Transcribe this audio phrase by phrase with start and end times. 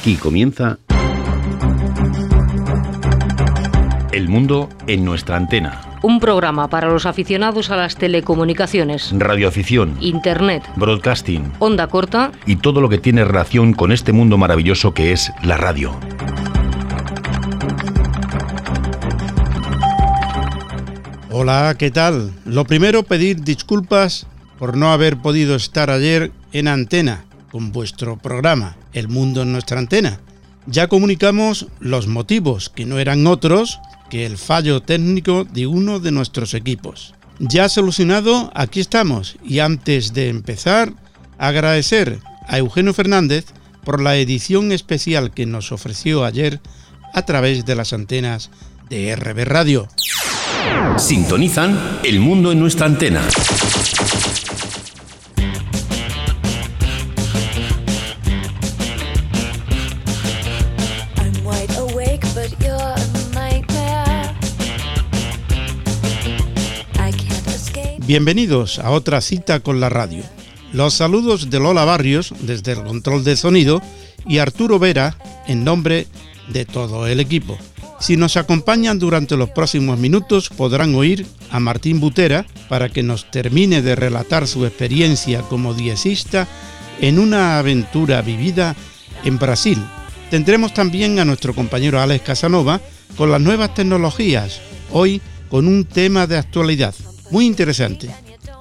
[0.00, 0.78] Aquí comienza
[4.12, 5.98] El mundo en nuestra antena.
[6.00, 12.80] Un programa para los aficionados a las telecomunicaciones, Radioafición, Internet, broadcasting onda corta y todo
[12.80, 15.94] lo que tiene relación con este mundo maravilloso que es la radio.
[21.30, 22.32] Hola, ¿qué tal?
[22.46, 24.26] Lo primero, pedir disculpas
[24.58, 29.78] por no haber podido estar ayer en antena con vuestro programa El Mundo en nuestra
[29.78, 30.20] antena.
[30.66, 36.12] Ya comunicamos los motivos, que no eran otros que el fallo técnico de uno de
[36.12, 37.14] nuestros equipos.
[37.38, 40.92] Ya solucionado, aquí estamos y antes de empezar,
[41.38, 43.46] agradecer a Eugenio Fernández
[43.84, 46.60] por la edición especial que nos ofreció ayer
[47.14, 48.50] a través de las antenas
[48.90, 49.88] de RB Radio.
[50.98, 53.22] Sintonizan El mundo en nuestra antena.
[68.10, 70.24] Bienvenidos a otra cita con la radio.
[70.72, 73.80] Los saludos de Lola Barrios desde el control de sonido
[74.26, 76.08] y Arturo Vera en nombre
[76.48, 77.56] de todo el equipo.
[78.00, 83.30] Si nos acompañan durante los próximos minutos podrán oír a Martín Butera para que nos
[83.30, 86.48] termine de relatar su experiencia como diecista
[87.00, 88.74] en una aventura vivida
[89.22, 89.78] en Brasil.
[90.30, 92.80] Tendremos también a nuestro compañero Alex Casanova
[93.16, 96.92] con las nuevas tecnologías, hoy con un tema de actualidad
[97.30, 98.10] muy interesante.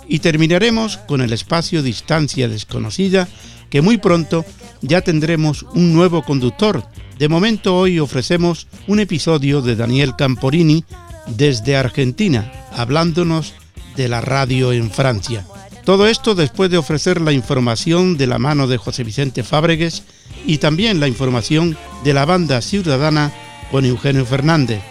[0.07, 3.27] Y terminaremos con el espacio Distancia Desconocida,
[3.69, 4.45] que muy pronto
[4.81, 6.83] ya tendremos un nuevo conductor.
[7.17, 10.83] De momento hoy ofrecemos un episodio de Daniel Camporini
[11.27, 13.53] desde Argentina, hablándonos
[13.95, 15.45] de la radio en Francia.
[15.85, 20.03] Todo esto después de ofrecer la información de la mano de José Vicente Fábregues
[20.45, 23.31] y también la información de la banda ciudadana
[23.71, 24.81] con Eugenio Fernández,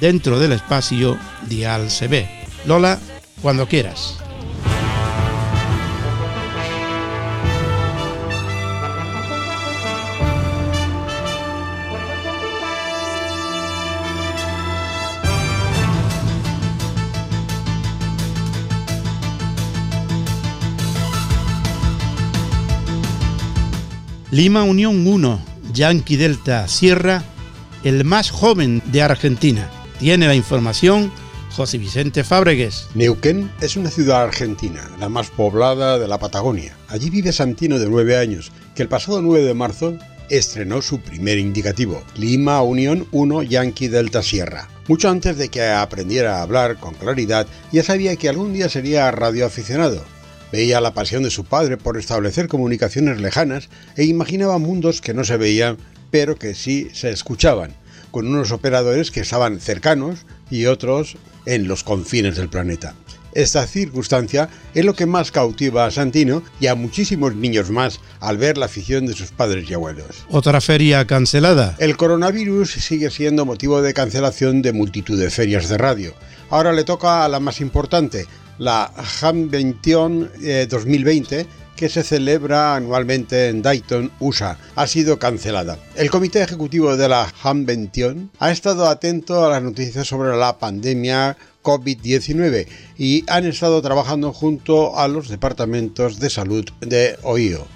[0.00, 1.18] dentro del espacio
[1.48, 2.26] Dial CB.
[2.66, 3.00] Lola,
[3.42, 4.18] cuando quieras.
[24.30, 25.42] Lima Unión 1,
[25.74, 27.22] Yankee Delta Sierra,
[27.84, 29.68] el más joven de Argentina.
[29.98, 31.12] Tiene la información
[31.52, 32.88] José Vicente Fábregues.
[32.94, 36.74] Neuquén es una ciudad argentina, la más poblada de la Patagonia.
[36.88, 39.98] Allí vive Santino de 9 años, que el pasado 9 de marzo
[40.30, 44.70] estrenó su primer indicativo, Lima Unión 1 Yankee Delta Sierra.
[44.88, 49.10] Mucho antes de que aprendiera a hablar con claridad, ya sabía que algún día sería
[49.10, 50.02] radioaficionado.
[50.52, 55.22] Veía la pasión de su padre por establecer comunicaciones lejanas e imaginaba mundos que no
[55.22, 55.76] se veían,
[56.10, 57.74] pero que sí se escuchaban,
[58.10, 62.94] con unos operadores que estaban cercanos y otros en los confines del planeta.
[63.34, 68.36] Esta circunstancia es lo que más cautiva a Santino y a muchísimos niños más al
[68.36, 70.26] ver la afición de sus padres y abuelos.
[70.28, 71.74] Otra feria cancelada.
[71.78, 76.14] El coronavirus sigue siendo motivo de cancelación de multitud de ferias de radio.
[76.50, 78.26] Ahora le toca a la más importante,
[78.58, 78.92] la
[79.22, 81.46] Hamvention eh, 2020,
[81.76, 85.78] que se celebra anualmente en Dayton, USA, ha sido cancelada.
[85.96, 91.36] El comité ejecutivo de la Hamvention ha estado atento a las noticias sobre la pandemia
[91.62, 92.66] COVID-19
[92.98, 97.66] y han estado trabajando junto a los departamentos de salud de Ohio.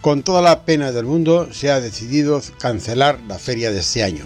[0.00, 4.24] Con toda la pena del mundo se ha decidido cancelar la feria de este año.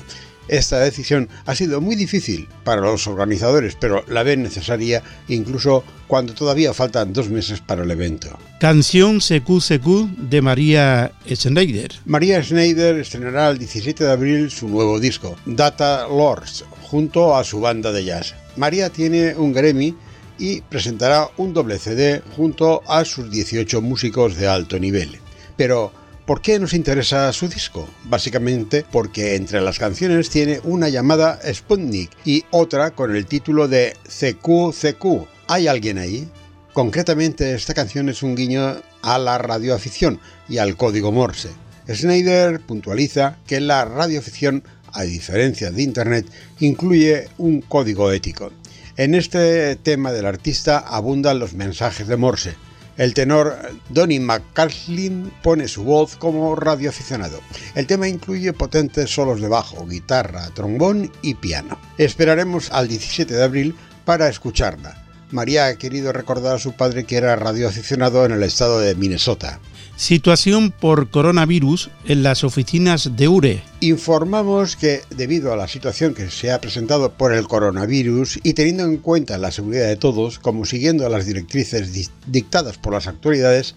[0.48, 6.34] Esta decisión ha sido muy difícil para los organizadores, pero la ven necesaria incluso cuando
[6.34, 8.28] todavía faltan dos meses para el evento.
[8.60, 11.92] Canción CQCQ de María Schneider.
[12.04, 17.60] María Schneider estrenará el 17 de abril su nuevo disco, Data Lords, junto a su
[17.60, 18.34] banda de jazz.
[18.56, 19.94] María tiene un Grammy
[20.38, 25.18] y presentará un doble CD junto a sus 18 músicos de alto nivel.
[25.56, 25.92] Pero,
[26.26, 27.88] ¿por qué nos interesa su disco?
[28.04, 33.94] Básicamente porque entre las canciones tiene una llamada Sputnik y otra con el título de
[34.04, 35.26] CQCQ.
[35.46, 36.28] ¿Hay alguien ahí?
[36.72, 41.50] Concretamente, esta canción es un guiño a la radioafición y al código Morse.
[41.88, 46.26] Schneider puntualiza que la radioafición, a diferencia de Internet,
[46.58, 48.50] incluye un código ético.
[48.96, 52.54] En este tema del artista abundan los mensajes de Morse.
[52.96, 53.58] El tenor
[53.90, 57.40] Donny McCaslin pone su voz como radioaficionado.
[57.74, 61.78] El tema incluye potentes solos de bajo, guitarra, trombón y piano.
[61.98, 63.76] Esperaremos al 17 de abril
[64.06, 65.04] para escucharla.
[65.30, 69.60] María ha querido recordar a su padre que era radioaficionado en el estado de Minnesota.
[69.96, 73.62] Situación por coronavirus en las oficinas de URE.
[73.80, 78.84] Informamos que debido a la situación que se ha presentado por el coronavirus y teniendo
[78.84, 83.74] en cuenta la seguridad de todos, como siguiendo las directrices dictadas por las autoridades,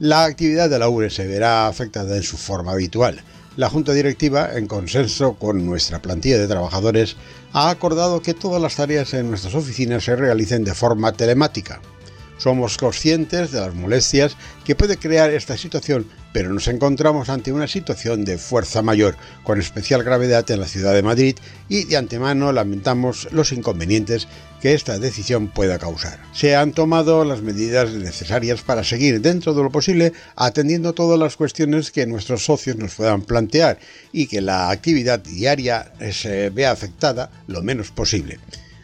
[0.00, 3.22] la actividad de la URE se verá afectada en su forma habitual.
[3.56, 7.14] La Junta Directiva, en consenso con nuestra plantilla de trabajadores,
[7.52, 11.80] ha acordado que todas las tareas en nuestras oficinas se realicen de forma telemática.
[12.40, 14.34] Somos conscientes de las molestias
[14.64, 19.14] que puede crear esta situación, pero nos encontramos ante una situación de fuerza mayor,
[19.44, 21.36] con especial gravedad en la ciudad de Madrid
[21.68, 24.26] y de antemano lamentamos los inconvenientes
[24.62, 26.18] que esta decisión pueda causar.
[26.32, 31.36] Se han tomado las medidas necesarias para seguir dentro de lo posible atendiendo todas las
[31.36, 33.78] cuestiones que nuestros socios nos puedan plantear
[34.12, 38.38] y que la actividad diaria se vea afectada lo menos posible.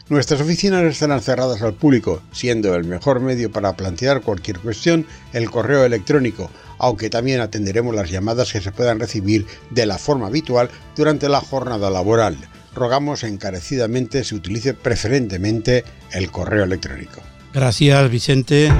[0.09, 5.49] Nuestras oficinas estarán cerradas al público, siendo el mejor medio para plantear cualquier cuestión el
[5.49, 6.49] correo electrónico,
[6.79, 11.41] aunque también atenderemos las llamadas que se puedan recibir de la forma habitual durante la
[11.41, 12.37] jornada laboral.
[12.73, 15.83] Rogamos encarecidamente se utilice preferentemente
[16.13, 17.21] el correo electrónico.
[17.53, 18.71] Gracias, Vicente.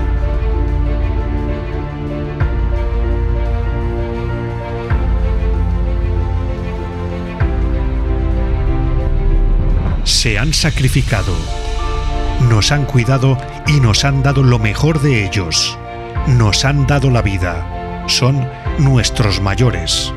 [10.27, 11.33] Se han sacrificado,
[12.49, 15.79] nos han cuidado y nos han dado lo mejor de ellos.
[16.27, 18.03] Nos han dado la vida.
[18.09, 18.45] Son
[18.77, 20.13] nuestros mayores.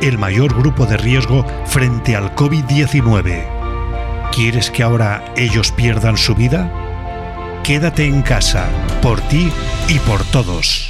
[0.00, 4.30] El mayor grupo de riesgo frente al COVID-19.
[4.32, 7.60] ¿Quieres que ahora ellos pierdan su vida?
[7.62, 8.66] Quédate en casa,
[9.02, 9.52] por ti
[9.88, 10.89] y por todos.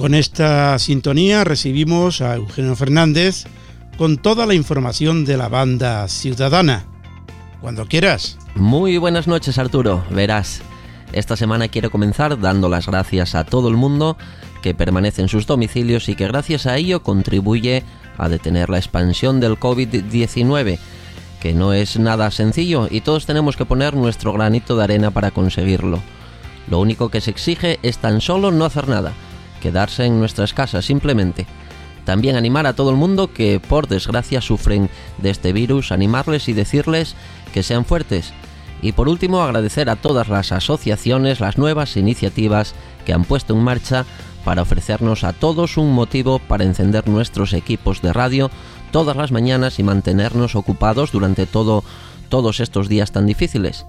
[0.00, 3.44] Con esta sintonía recibimos a Eugenio Fernández
[3.98, 6.86] con toda la información de la banda ciudadana.
[7.60, 8.38] Cuando quieras.
[8.54, 10.62] Muy buenas noches Arturo, verás.
[11.12, 14.16] Esta semana quiero comenzar dando las gracias a todo el mundo
[14.62, 17.84] que permanece en sus domicilios y que gracias a ello contribuye
[18.16, 20.78] a detener la expansión del COVID-19,
[21.42, 25.30] que no es nada sencillo y todos tenemos que poner nuestro granito de arena para
[25.30, 26.00] conseguirlo.
[26.70, 29.12] Lo único que se exige es tan solo no hacer nada
[29.60, 31.46] quedarse en nuestras casas simplemente.
[32.04, 36.52] También animar a todo el mundo que por desgracia sufren de este virus, animarles y
[36.52, 37.14] decirles
[37.52, 38.32] que sean fuertes.
[38.82, 42.74] Y por último agradecer a todas las asociaciones las nuevas iniciativas
[43.04, 44.06] que han puesto en marcha
[44.44, 48.50] para ofrecernos a todos un motivo para encender nuestros equipos de radio
[48.90, 51.84] todas las mañanas y mantenernos ocupados durante todo,
[52.28, 53.86] todos estos días tan difíciles.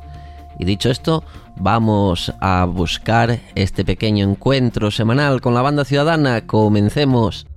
[0.62, 1.24] Y dicho esto,
[1.58, 6.46] vamos a buscar este pequeño encuentro semanal con la banda ciudadana.
[6.46, 7.48] Comencemos.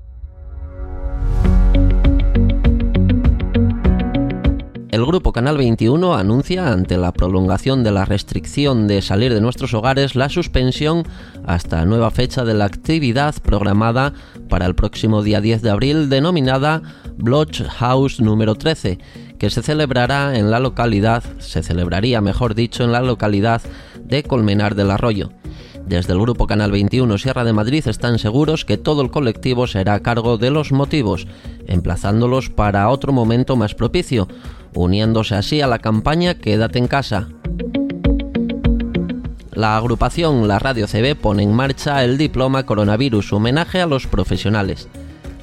[4.91, 9.75] El grupo Canal 21 anuncia, ante la prolongación de la restricción de salir de nuestros
[9.75, 11.03] hogares, la suspensión
[11.45, 14.15] hasta nueva fecha de la actividad programada
[14.49, 16.81] para el próximo día 10 de abril denominada
[17.19, 18.99] Bloch House número 13,
[19.45, 23.61] que se celebrará en la localidad, se celebraría mejor dicho, en la localidad
[24.03, 25.33] de Colmenar del Arroyo.
[25.85, 29.93] Desde el Grupo Canal 21 Sierra de Madrid están seguros que todo el colectivo será
[29.93, 31.27] a cargo de los motivos,
[31.67, 34.29] emplazándolos para otro momento más propicio,
[34.73, 37.29] uniéndose así a la campaña Quédate en casa.
[39.53, 44.89] La agrupación La Radio CB pone en marcha el diploma Coronavirus homenaje a los profesionales.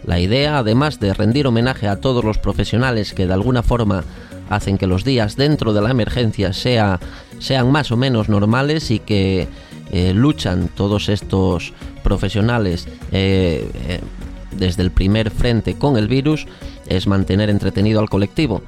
[0.06, 4.04] La idea, además de rendir homenaje a todos los profesionales que de alguna forma
[4.50, 7.00] hacen que los días dentro de la emergencia sea,
[7.40, 9.48] sean más o menos normales y que
[9.92, 14.00] eh, luchan todos estos profesionales eh, eh,
[14.58, 16.48] desde el primer frente con el virus,
[16.88, 18.62] es mantener entretenido al colectivo.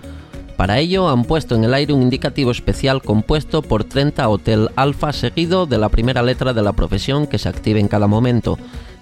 [0.55, 5.11] Para ello han puesto en el aire un indicativo especial compuesto por 30 Hotel Alfa
[5.11, 8.57] seguido de la primera letra de la profesión que se active en cada momento,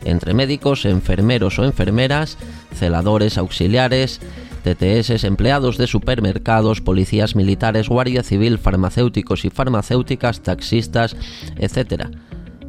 [0.06, 2.38] entre médicos, enfermeros o enfermeras,
[2.74, 4.20] celadores, auxiliares,
[4.64, 11.16] TTS, empleados de supermercados, policías militares, guardia civil, farmacéuticos y farmacéuticas, taxistas,
[11.58, 12.06] etc.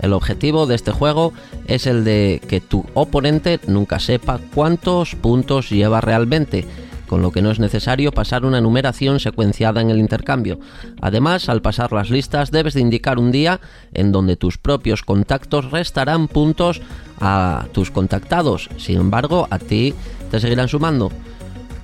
[0.00, 1.32] El objetivo de este juego
[1.66, 6.66] es el de que tu oponente nunca sepa cuántos puntos lleva realmente
[7.12, 10.58] con lo que no es necesario pasar una numeración secuenciada en el intercambio.
[11.02, 13.60] Además, al pasar las listas debes de indicar un día
[13.92, 16.80] en donde tus propios contactos restarán puntos
[17.20, 19.92] a tus contactados, sin embargo, a ti
[20.30, 21.12] te seguirán sumando.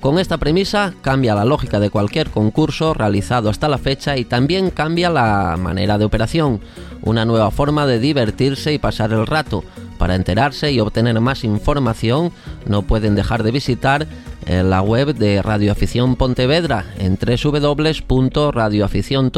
[0.01, 4.71] Con esta premisa cambia la lógica de cualquier concurso realizado hasta la fecha y también
[4.71, 6.61] cambia la manera de operación,
[7.03, 9.65] una nueva forma de divertirse y pasar el rato.
[9.99, 12.31] Para enterarse y obtener más información
[12.65, 14.07] no pueden dejar de visitar
[14.47, 19.33] en la web de Radio Afición Pontevedra en www.radioafición.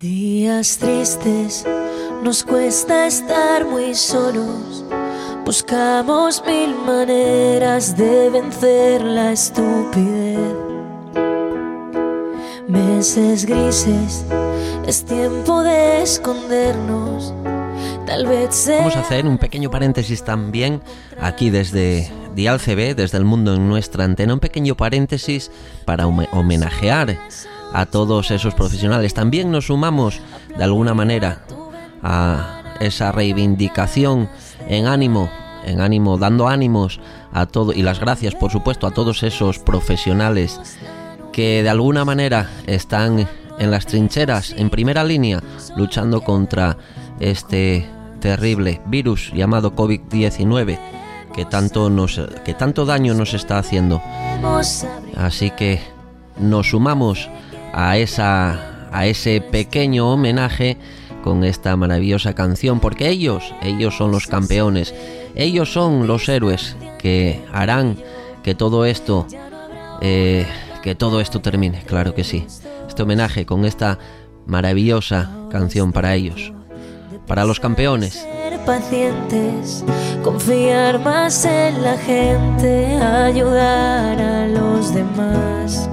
[0.00, 1.66] Días tristes,
[2.24, 4.84] nos cuesta estar muy solos.
[5.54, 10.38] Buscamos mil maneras de vencer la estupidez.
[12.68, 14.24] Meses grises,
[14.86, 17.34] es tiempo de escondernos.
[18.06, 20.82] Tal vez sea Vamos a hacer un pequeño paréntesis también
[21.20, 25.50] aquí desde Dial CB, desde el mundo en nuestra antena, un pequeño paréntesis
[25.84, 27.18] para home- homenajear
[27.72, 29.14] a todos esos profesionales.
[29.14, 30.20] También nos sumamos
[30.56, 31.42] de alguna manera
[32.04, 34.28] a esa reivindicación
[34.68, 35.28] en ánimo,
[35.64, 37.00] en ánimo, dando ánimos
[37.32, 40.60] a todo y las gracias, por supuesto, a todos esos profesionales
[41.32, 45.42] que de alguna manera están en las trincheras, en primera línea,
[45.76, 46.76] luchando contra
[47.20, 47.86] este
[48.20, 50.78] terrible virus llamado COVID-19
[51.34, 54.02] que tanto nos que tanto daño nos está haciendo.
[55.16, 55.80] Así que
[56.38, 57.28] nos sumamos
[57.72, 60.76] a esa a ese pequeño homenaje
[61.22, 64.94] con esta maravillosa canción porque ellos ellos son los campeones,
[65.34, 67.96] ellos son los héroes que harán
[68.42, 69.26] que todo esto
[70.00, 70.46] eh,
[70.82, 72.46] que todo esto termine, claro que sí.
[72.88, 73.98] Este homenaje con esta
[74.46, 76.52] maravillosa canción para ellos,
[77.26, 78.14] para los campeones.
[78.14, 79.84] ser pacientes,
[80.24, 85.88] confiar más en la gente, ayudar a los demás.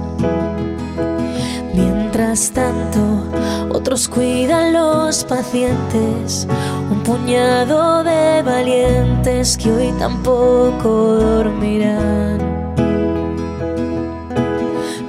[2.38, 3.24] Tanto,
[3.70, 6.46] otros cuidan los pacientes,
[6.88, 12.38] un puñado de valientes que hoy tampoco dormirán.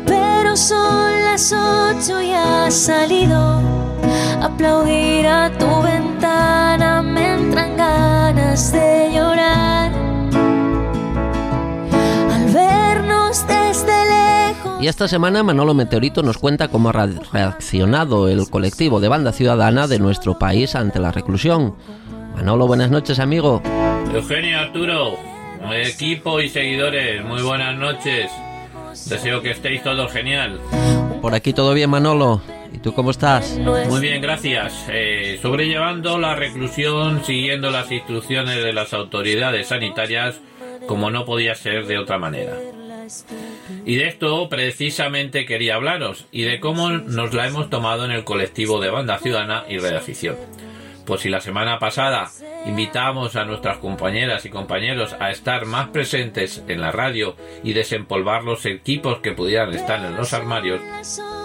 [0.07, 3.61] Pero son las ocho y has salido.
[4.41, 9.38] Aplaudir a tu ventana me entran ganas de llorar
[14.81, 16.93] Y esta semana Manolo Meteorito nos cuenta cómo ha
[17.33, 21.75] reaccionado el colectivo de banda ciudadana de nuestro país ante la reclusión.
[22.33, 23.61] Manolo, buenas noches, amigo.
[24.13, 25.17] Eugenio Arturo,
[25.73, 28.31] equipo y seguidores, muy buenas noches.
[29.09, 30.61] Deseo que estéis todos genial.
[31.21, 32.41] Por aquí todo bien, Manolo.
[32.73, 33.57] ¿Y tú cómo estás?
[33.57, 34.85] Muy bien, gracias.
[34.89, 40.39] Eh, sobrellevando la reclusión, siguiendo las instrucciones de las autoridades sanitarias,
[40.87, 42.53] como no podía ser de otra manera.
[43.85, 48.23] Y de esto precisamente quería hablaros, y de cómo nos la hemos tomado en el
[48.23, 50.35] colectivo de banda ciudadana y redafición.
[51.05, 52.29] Pues si la semana pasada
[52.67, 58.43] invitamos a nuestras compañeras y compañeros a estar más presentes en la radio y desempolvar
[58.43, 60.81] los equipos que pudieran estar en los armarios,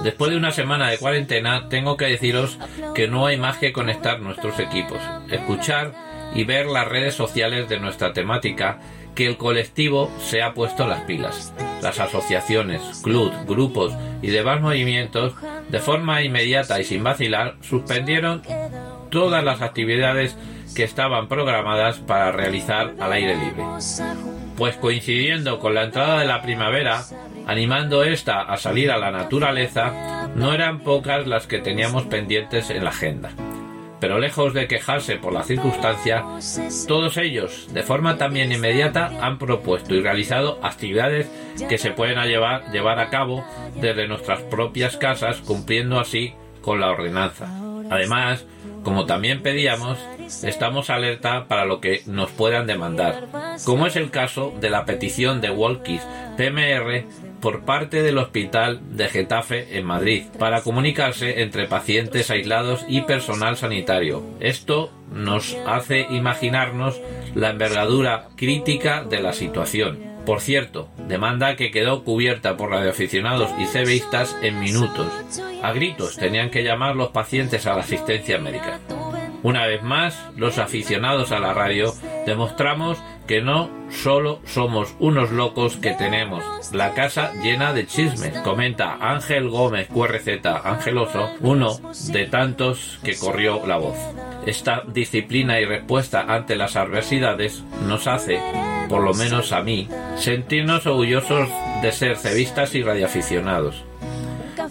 [0.02, 2.59] después de una semana de cuarentena tengo que deciros
[2.94, 4.99] que no hay más que conectar nuestros equipos,
[5.30, 5.94] escuchar
[6.35, 8.80] y ver las redes sociales de nuestra temática
[9.14, 11.52] que el colectivo se ha puesto las pilas.
[11.83, 13.92] Las asociaciones, clubs, grupos
[14.23, 15.35] y demás movimientos,
[15.68, 18.42] de forma inmediata y sin vacilar, suspendieron
[19.11, 20.37] todas las actividades
[20.75, 23.64] que estaban programadas para realizar al aire libre.
[24.56, 27.04] Pues coincidiendo con la entrada de la primavera,
[27.47, 32.85] animando esta a salir a la naturaleza, no eran pocas las que teníamos pendientes en
[32.85, 33.30] la agenda.
[34.04, 36.26] Pero lejos de quejarse por la circunstancia,
[36.87, 41.26] todos ellos, de forma también inmediata, han propuesto y realizado actividades
[41.70, 43.42] que se pueden llevar, llevar a cabo
[43.76, 47.49] desde nuestras propias casas, cumpliendo así con la ordenanza.
[47.90, 48.44] Además,
[48.82, 49.99] como también pedíamos,
[50.42, 53.28] estamos alerta para lo que nos puedan demandar,
[53.64, 56.02] como es el caso de la petición de Walkies
[56.37, 57.06] PMR
[57.44, 63.58] por parte del Hospital de Getafe en Madrid para comunicarse entre pacientes aislados y personal
[63.58, 64.22] sanitario.
[64.40, 67.02] Esto nos hace imaginarnos
[67.34, 69.98] la envergadura crítica de la situación.
[70.24, 75.12] Por cierto, demanda que quedó cubierta por radioaficionados y cebeístas en minutos.
[75.62, 78.80] A gritos tenían que llamar los pacientes a la asistencia médica.
[79.42, 81.92] Una vez más, los aficionados a la radio
[82.24, 88.96] demostramos que no solo somos unos locos que tenemos la casa llena de chismes, comenta
[89.00, 91.78] Ángel Gómez QRZ Angeloso, uno
[92.12, 93.96] de tantos que corrió la voz.
[94.46, 98.40] Esta disciplina y respuesta ante las adversidades nos hace,
[98.88, 101.48] por lo menos a mí, sentirnos orgullosos
[101.82, 103.84] de ser cevistas y radioaficionados.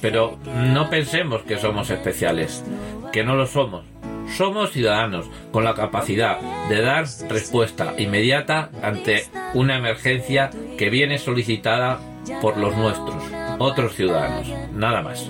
[0.01, 2.63] Pero no pensemos que somos especiales,
[3.11, 3.92] que no lo somos
[4.35, 6.39] somos ciudadanos con la capacidad
[6.69, 11.99] de dar respuesta inmediata ante una emergencia que viene solicitada
[12.41, 13.23] por los nuestros,
[13.59, 15.29] otros ciudadanos, nada más.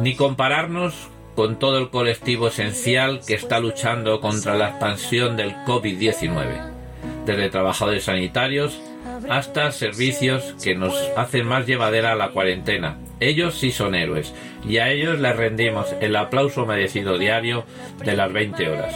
[0.00, 7.24] Ni compararnos con todo el colectivo esencial que está luchando contra la expansión del COVID-19,
[7.24, 8.80] desde trabajadores sanitarios
[9.28, 12.98] hasta servicios que nos hacen más llevadera la cuarentena.
[13.20, 14.32] Ellos sí son héroes
[14.66, 17.64] y a ellos les rendimos el aplauso merecido diario
[18.04, 18.94] de las 20 horas.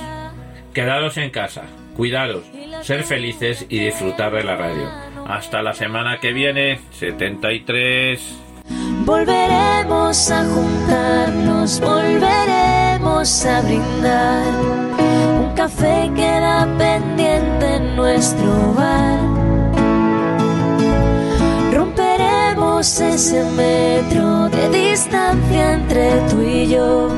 [0.72, 1.62] Quedaros en casa,
[1.96, 2.44] cuidaros,
[2.82, 4.88] ser felices y disfrutar de la radio.
[5.26, 8.38] Hasta la semana que viene, 73.
[9.04, 14.54] Volveremos a juntarnos, volveremos a brindar.
[15.40, 19.31] Un café queda pendiente en nuestro bar
[22.82, 27.08] ese metro de distancia entre tú y yo.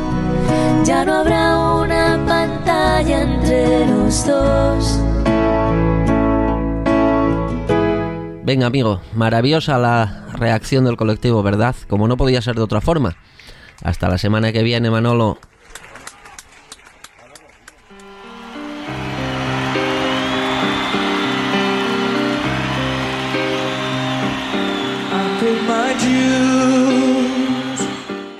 [0.84, 5.00] Ya no habrá una pantalla entre los dos.
[8.44, 11.74] Venga, amigo, maravillosa la reacción del colectivo, ¿verdad?
[11.88, 13.16] Como no podía ser de otra forma.
[13.82, 15.38] Hasta la semana que viene, Manolo.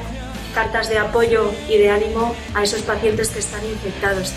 [0.55, 4.33] cartas de apoyo y de ánimo a esos pacientes que están infectados.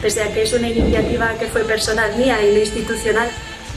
[0.00, 3.28] Pese a que es una iniciativa que fue personal mía y no institucional,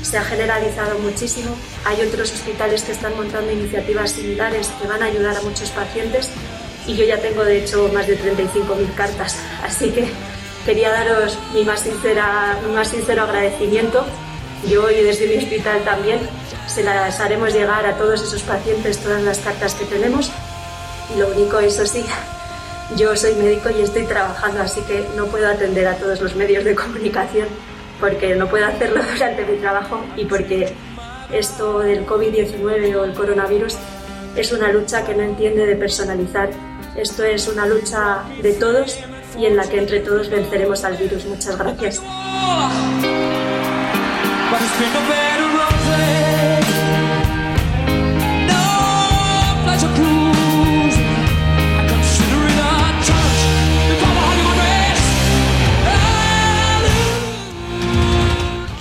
[0.01, 1.55] se ha generalizado muchísimo.
[1.85, 6.29] Hay otros hospitales que están montando iniciativas similares que van a ayudar a muchos pacientes
[6.87, 9.37] y yo ya tengo de hecho más de 35.000 cartas.
[9.63, 10.09] Así que
[10.65, 14.05] quería daros mi más, sincera, mi más sincero agradecimiento.
[14.67, 16.19] Yo y desde mi hospital también
[16.67, 20.31] se las haremos llegar a todos esos pacientes todas las cartas que tenemos.
[21.13, 22.05] Y lo único, eso sí,
[22.95, 26.63] yo soy médico y estoy trabajando, así que no puedo atender a todos los medios
[26.63, 27.47] de comunicación
[27.99, 30.73] porque no puedo hacerlo durante mi trabajo y porque
[31.31, 33.75] esto del COVID-19 o el coronavirus
[34.35, 36.49] es una lucha que no entiende de personalizar.
[36.95, 38.97] Esto es una lucha de todos
[39.37, 41.25] y en la que entre todos venceremos al virus.
[41.25, 42.01] Muchas gracias.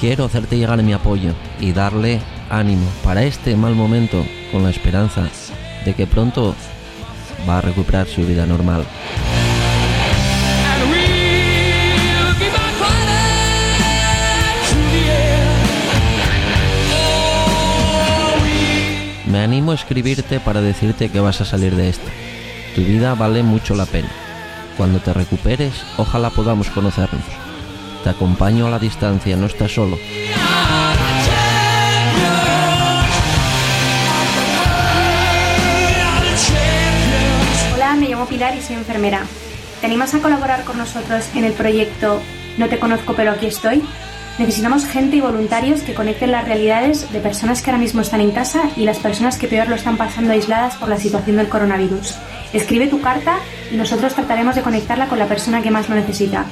[0.01, 5.29] Quiero hacerte llegar mi apoyo y darle ánimo para este mal momento con la esperanza
[5.85, 6.55] de que pronto
[7.47, 8.87] va a recuperar su vida normal.
[19.73, 22.09] Escribirte para decirte que vas a salir de esto.
[22.75, 24.09] Tu vida vale mucho la pena.
[24.77, 27.25] Cuando te recuperes, ojalá podamos conocernos.
[28.05, 29.99] Te acompaño a la distancia, no estás solo.
[37.75, 39.23] Hola, me llamo Pilar y soy enfermera.
[39.81, 42.21] ¿Te animas a colaborar con nosotros en el proyecto
[42.57, 43.83] No te conozco pero aquí estoy?
[44.39, 48.31] Necesitamos gente y voluntarios que conecten las realidades de personas que ahora mismo están en
[48.31, 52.15] casa y las personas que peor lo están pasando aisladas por la situación del coronavirus.
[52.53, 53.39] Escribe tu carta
[53.73, 56.47] y nosotros trataremos de conectarla con la persona que más lo necesita.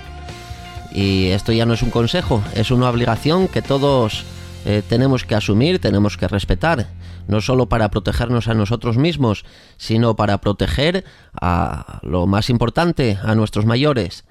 [0.91, 4.25] Y esto ya no es un consejo, es una obligación que todos
[4.69, 6.87] eh, tenemos que asumir, tenemos que respetar,
[7.29, 9.45] no solo para protegernos a nosotros mismos,
[9.77, 11.05] sino para proteger
[11.39, 14.25] a lo más importante, a nuestros mayores.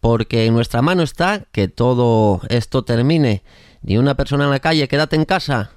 [0.00, 3.42] Porque en nuestra mano está que todo esto termine.
[3.82, 5.72] Ni una persona en la calle, quédate en casa.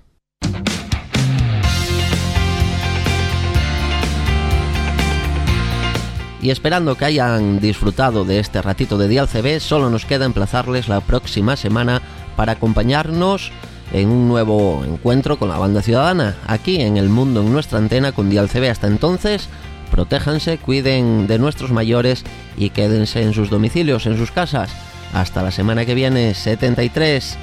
[6.41, 10.88] Y esperando que hayan disfrutado de este ratito de Dial CB, solo nos queda emplazarles
[10.88, 12.01] la próxima semana
[12.38, 13.51] para acompañarnos
[13.93, 18.12] en un nuevo encuentro con la banda ciudadana, aquí en el mundo, en nuestra antena
[18.12, 18.69] con Dial CB.
[18.69, 19.49] Hasta entonces,
[19.91, 22.23] protéjanse, cuiden de nuestros mayores
[22.58, 24.71] y quédense en sus domicilios, en sus casas.
[25.13, 27.38] Hasta la semana que viene, 73.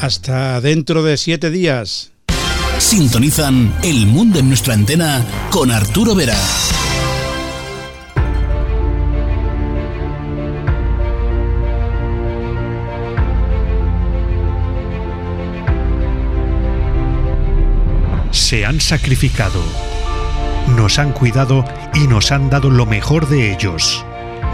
[0.00, 2.12] Hasta dentro de siete días.
[2.80, 6.34] Sintonizan El Mundo en nuestra antena con Arturo Vera.
[18.30, 19.62] Se han sacrificado,
[20.74, 21.64] nos han cuidado
[21.94, 24.04] y nos han dado lo mejor de ellos.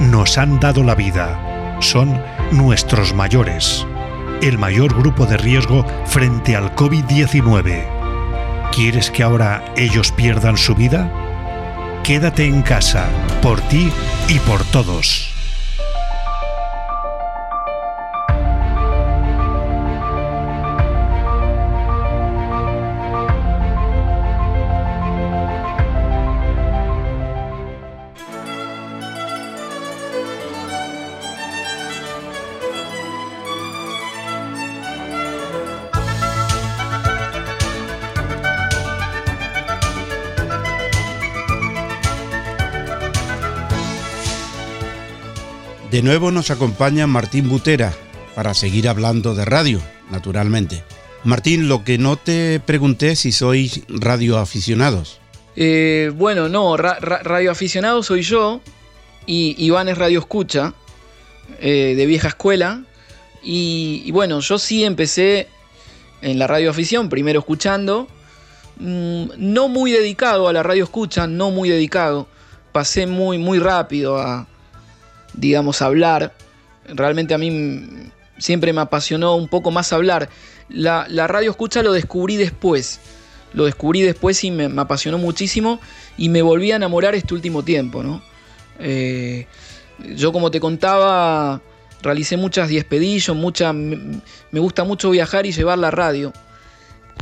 [0.01, 1.79] Nos han dado la vida.
[1.81, 3.87] Son nuestros mayores.
[4.43, 7.95] El mayor grupo de riesgo frente al COVID-19.
[8.72, 11.11] ¿Quieres que ahora ellos pierdan su vida?
[12.05, 13.09] Quédate en casa,
[13.42, 13.90] por ti
[14.29, 15.36] y por todos.
[45.96, 47.90] De nuevo nos acompaña Martín Butera
[48.35, 49.80] para seguir hablando de radio,
[50.11, 50.85] naturalmente.
[51.24, 55.20] Martín, lo que no te pregunté si sois radioaficionados.
[55.56, 58.61] Eh, bueno, no, radioaficionado soy yo
[59.24, 60.74] y Iván es radio escucha
[61.61, 62.82] eh, de vieja escuela.
[63.42, 65.48] Y, bueno, yo sí empecé
[66.20, 68.06] en la radioafición, primero escuchando,
[68.80, 72.28] mm, no muy dedicado a la radio escucha, no muy dedicado.
[72.72, 74.46] Pasé muy, muy rápido a,
[75.37, 76.35] digamos, hablar.
[76.88, 80.29] Realmente a mí siempre me apasionó un poco más hablar.
[80.68, 83.01] La, radio escucha lo descubrí después.
[83.53, 85.81] Lo descubrí después y me, apasionó muchísimo
[86.18, 88.22] y me volví a enamorar este último tiempo, ¿no?
[88.79, 89.46] Eh,
[90.14, 91.62] yo como te contaba,
[92.03, 94.20] realicé muchas diespedillas, mucha, me,
[94.53, 96.33] gusta mucho viajar y llevar la radio.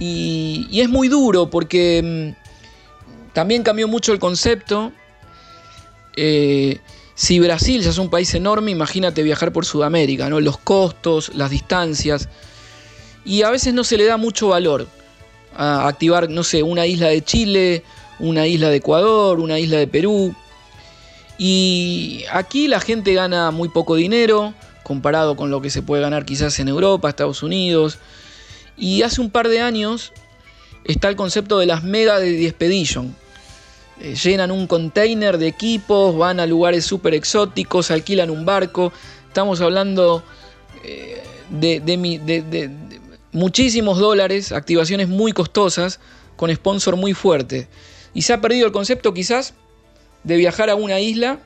[0.01, 4.93] Y, y es muy duro porque mm, también cambió mucho el concepto.
[6.17, 6.79] Eh,
[7.15, 10.41] si Brasil ya es un país enorme, imagínate viajar por Sudamérica, ¿no?
[10.41, 12.29] Los costos, las distancias.
[13.25, 14.89] Y a veces no se le da mucho valor
[15.57, 17.85] a activar, no sé, una isla de Chile,
[18.19, 20.35] una isla de Ecuador, una isla de Perú.
[21.39, 26.25] Y aquí la gente gana muy poco dinero comparado con lo que se puede ganar
[26.25, 27.99] quizás en Europa, Estados Unidos.
[28.77, 30.13] Y hace un par de años
[30.85, 33.17] está el concepto de las mega de Expedition,
[34.01, 38.93] llenan un container de equipos, van a lugares súper exóticos, alquilan un barco.
[39.29, 40.23] Estamos hablando
[40.83, 42.71] eh, de,
[43.33, 46.01] muchísimos dólares, activaciones muy costosas,
[46.37, 47.69] con sponsor muy fuerte.
[48.13, 49.55] Y se ha perdido el concepto quizás
[50.23, 51.41] de viajar a una isla,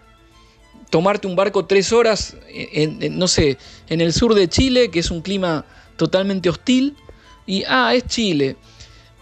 [0.91, 3.59] tomarte un barco tres horas, en, no sé,
[3.89, 5.65] en el sur de Chile, que es un clima
[5.97, 6.97] totalmente hostil,
[7.47, 8.57] y, ah, es Chile,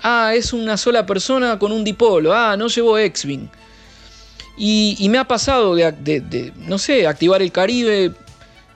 [0.02, 3.48] ah, es una sola persona con un dipolo, ah, no llevó X-Wing.
[4.59, 8.12] Y, me ha pasado de, no sé, activar el Caribe,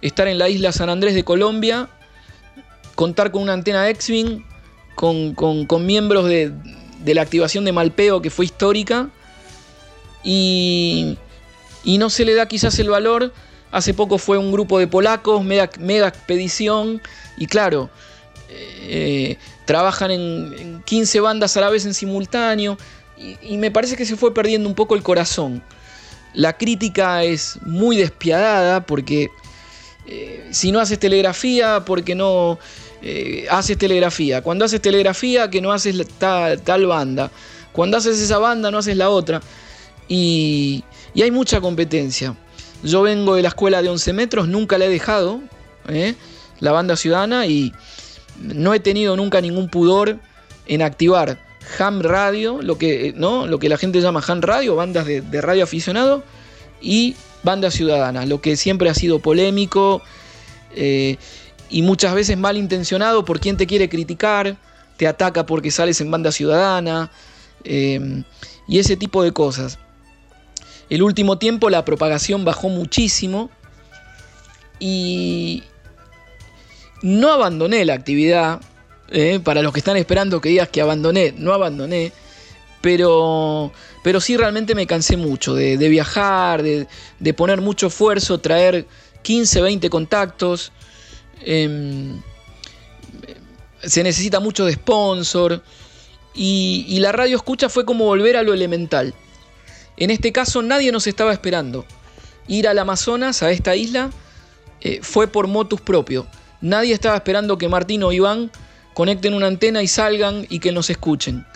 [0.02, 1.88] estar en la isla San Andrés de Colombia,
[2.94, 4.44] contar con una antena X-Wing,
[4.94, 6.52] con, miembros de,
[7.06, 9.09] la activación de Malpeo que fue histórica
[10.22, 11.16] y,
[11.83, 13.33] y, no se le da quizás el valor.
[13.72, 17.00] Hace poco fue un grupo de polacos, mega, mega expedición
[17.38, 17.88] y claro,
[18.50, 19.38] eh,
[19.70, 22.76] trabajan en, 15 bandas a la vez en simultáneo
[23.16, 25.62] y, me parece que se fue perdiendo un poco el corazón.
[26.35, 29.30] La crítica es muy despiadada porque
[30.09, 32.59] eh, si no haces telegrafía, porque no
[33.00, 34.42] eh, haces telegrafía.
[34.42, 37.30] Cuando haces telegrafía, que no haces tal, tal, banda.
[37.70, 39.40] Cuando haces esa banda, no haces la otra.
[40.09, 40.83] Y,
[41.14, 42.35] hay mucha competencia.
[42.83, 45.40] Yo vengo de la escuela de 11 metros, nunca la he dejado,
[45.88, 46.16] ¿eh?
[46.59, 47.72] la banda ciudadana, y
[48.40, 50.18] no he tenido nunca ningún pudor
[50.66, 51.38] en activar
[51.79, 53.46] ham radio, lo que, ¿no?
[53.46, 56.24] lo que la gente llama ham radio, bandas de, radio aficionado,
[56.81, 60.03] y banda ciudadana, lo que siempre ha sido polémico.
[60.74, 61.16] Eh,
[61.68, 64.57] y muchas veces malintencionado por quien te quiere criticar,
[64.96, 67.11] te ataca porque sales en banda ciudadana
[67.64, 68.24] em,
[68.66, 69.79] y ese tipo de cosas.
[70.90, 73.50] El último tiempo la propagación bajó muchísimo
[74.81, 75.62] y
[77.02, 78.60] no abandoné la actividad.
[79.12, 82.12] Eh, para los que están esperando que digas que abandoné, no abandoné.
[82.80, 88.86] Pero, pero sí realmente me cansé mucho de, viajar, de, poner mucho esfuerzo, traer
[89.22, 90.72] 15, 20 contactos.
[91.42, 92.20] Em,
[93.82, 95.62] se necesita mucho de sponsor.
[96.34, 99.12] Y, la radio escucha fue como volver a lo elemental.
[99.96, 101.84] En este caso nadie nos estaba esperando.
[102.46, 104.10] Ir al Amazonas, a esta isla,
[104.80, 106.26] eh, fue por motus propio.
[106.61, 108.51] Nadie estaba esperando que Martín o Iván
[108.94, 111.46] conecten una antena y salgan y que nos escuchen.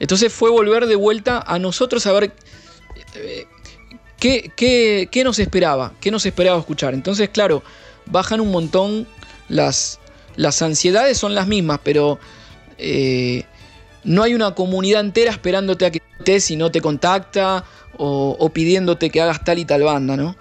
[0.00, 2.32] Entonces fue volver de vuelta a nosotros a ver
[3.14, 3.46] eh,
[4.18, 4.52] qué,
[5.10, 6.94] qué, nos esperaba, qué nos esperaba escuchar.
[6.94, 7.62] Entonces, claro,
[8.06, 9.06] bajan un montón
[9.48, 9.98] las,
[10.36, 12.18] las ansiedades son las mismas, pero
[12.78, 13.44] eh,
[14.04, 17.64] no hay una comunidad entera esperándote a que te si no te contacta
[18.00, 20.36] o, pidiéndote que hagas tal y tal banda, ¿no?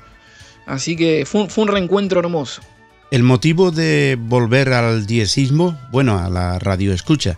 [0.67, 2.61] Así que fue, un reencuentro hermoso.
[3.09, 7.37] El motivo de volver al diezismo, bueno, a la radio escucha.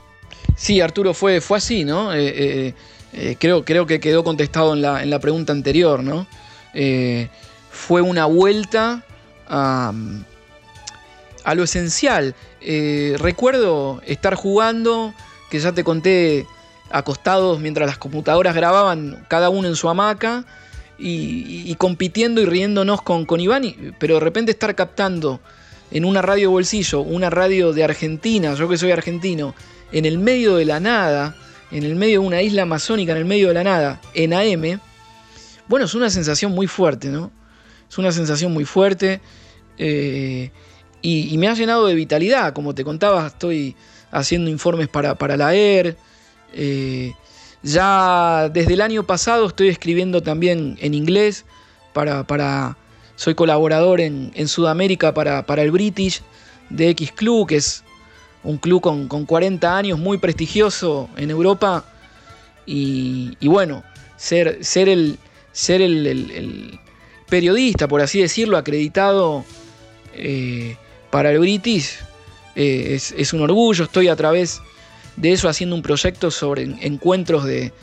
[0.56, 2.14] Sí, Arturo, fue, fue así, ¿no?
[2.14, 2.74] Eh,
[3.14, 6.28] eh, creo, creo que quedó contestado en la, en la pregunta anterior, ¿no?
[7.72, 9.04] fue una vuelta
[9.48, 9.94] a,
[11.44, 12.36] a lo esencial.
[12.62, 15.14] Eh, recuerdo estar jugando,
[15.50, 16.46] que ya te conté,
[16.92, 20.46] acostados mientras las computadoras grababan, cada uno en su hamaca,
[21.02, 25.40] y, compitiendo y riéndonos con, con Iván, pero de repente estar captando
[25.92, 29.56] en una radio bolsillo, una radio de Argentina, yo que soy argentino,
[29.92, 31.36] en el medio de la nada,
[31.72, 34.80] en el medio de una isla amazónica, en el medio de la nada, en AM,
[35.70, 37.32] bueno, es una sensación muy fuerte, ¿no?
[37.88, 39.22] Es una sensación muy fuerte.
[39.78, 40.52] Eh,
[41.02, 42.54] y, me ha llenado de vitalidad.
[42.54, 43.76] Como te contaba, estoy
[44.12, 45.96] haciendo informes para, para la ER.
[47.62, 51.46] Ya desde el año pasado estoy escribiendo también en inglés.
[51.94, 52.78] Para
[53.20, 56.22] soy colaborador en, Sudamérica para, el British
[56.70, 57.84] de X Club, que es
[58.44, 61.84] un club con, 40 años, muy prestigioso en Europa.
[62.66, 63.84] Y, bueno,
[64.16, 65.20] ser, el,
[67.28, 69.44] periodista, por así decirlo, acreditado
[70.14, 70.78] eh,
[71.12, 71.98] para el British
[72.56, 73.84] eh, es, un orgullo.
[73.84, 74.62] Estoy a través
[75.18, 77.74] de eso haciendo un proyecto sobre encuentros de,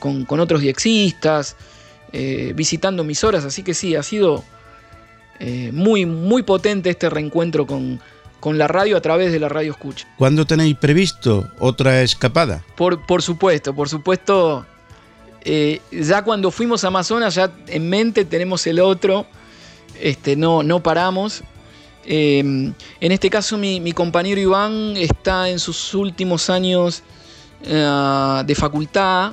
[0.00, 1.56] con, otros diexistas,
[2.12, 3.46] eh, visitando emisoras.
[3.46, 4.44] Así que sí, ha sido
[5.40, 8.00] eh, muy, muy potente este reencuentro con,
[8.40, 10.06] con, la radio a través de la radio escucha.
[10.16, 12.64] ¿Cuándo tenéis previsto otra escapada?
[12.76, 14.66] Por, por supuesto, por supuesto.
[15.92, 19.26] ya cuando fuimos a Amazonas, ya en mente tenemos el otro.
[20.00, 21.42] Este, no, no paramos.
[22.04, 27.02] Em, en este caso mi, compañero Iván está en sus últimos años
[27.64, 29.32] eh, de facultad.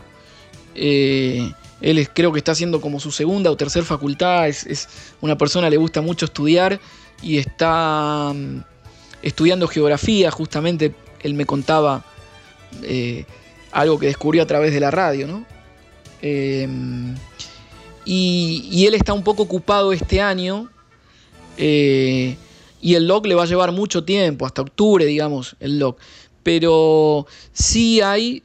[1.83, 4.47] Eh, él creo que está haciendo como su segunda o tercera facultad.
[4.47, 4.87] Es,
[5.21, 6.79] una persona le gusta mucho estudiar
[7.21, 8.63] y está mm,
[9.21, 10.31] estudiando geografía.
[10.31, 12.03] Justamente él me contaba
[12.81, 13.25] eh,
[13.71, 15.45] algo que descubrió a través de la radio.
[16.21, 17.15] Em,
[18.05, 20.69] y, él está un poco ocupado este año.
[21.57, 22.37] Eh,
[22.81, 25.95] y el log le va a llevar mucho tiempo, hasta octubre, digamos, el log.
[26.43, 28.43] Pero sí hay,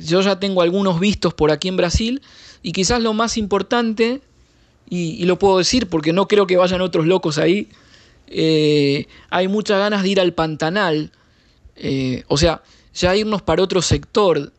[0.00, 2.22] yo ya tengo algunos vistos por aquí en Brasil,
[2.66, 4.22] y quizás lo más importante,
[4.90, 7.68] y, lo puedo decir porque no creo que vayan otros locos ahí,
[8.26, 11.12] eh, hay muchas ganas de ir al Pantanal,
[11.76, 14.52] eh, o sea, ya irnos para otro sector,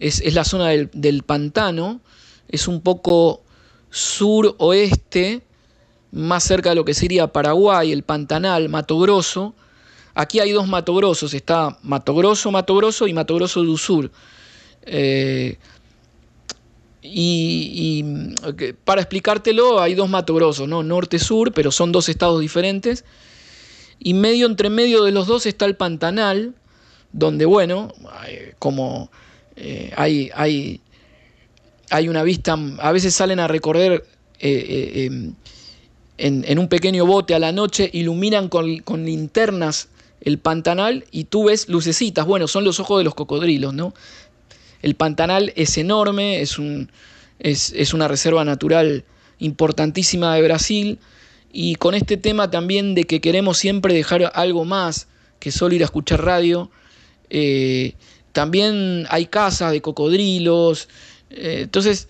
[0.00, 2.00] es, la zona del, del, pantano,
[2.48, 3.44] es un poco
[3.88, 5.42] sur-oeste,
[6.10, 9.54] más cerca de lo que sería Paraguay, el Pantanal, Mato Grosso.
[10.14, 14.10] Aquí hay dos Mato Grossos, está Mato Grosso, Mato Grosso y Mato Grosso del Sur.
[14.86, 15.56] Eh,
[17.06, 18.02] y,
[18.84, 20.82] para explicártelo, hay dos Mato Grossos, ¿no?
[20.82, 23.04] norte-sur, pero son dos estados diferentes.
[23.98, 26.54] Y medio entre medio de los dos está el Pantanal,
[27.12, 27.92] donde, bueno,
[28.58, 29.10] como
[29.56, 30.80] eh, hay, hay,
[31.90, 34.06] hay, una vista, a veces salen a recorrer
[34.40, 35.34] eh, em,
[36.16, 39.88] en, un pequeño bote a la noche, iluminan con, linternas
[40.22, 42.24] el pantanal y tú ves lucecitas.
[42.26, 43.92] Bueno, son los ojos de los cocodrilos, ¿no?
[44.84, 46.92] El pantanal es enorme, es, un,
[47.38, 49.06] es, una reserva natural
[49.38, 50.98] importantísima de Brasil
[51.50, 55.08] y con este tema también de que queremos siempre dejar algo más
[55.40, 56.70] que solo ir a escuchar radio,
[57.30, 57.94] eh,
[58.32, 60.90] también hay casas de cocodrilos,
[61.30, 62.06] eh, entonces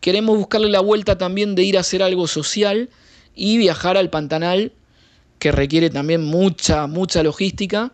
[0.00, 2.88] queremos buscarle la vuelta también de ir a hacer algo social
[3.34, 4.72] y viajar al Pantanal,
[5.38, 7.92] que requiere también mucha, mucha logística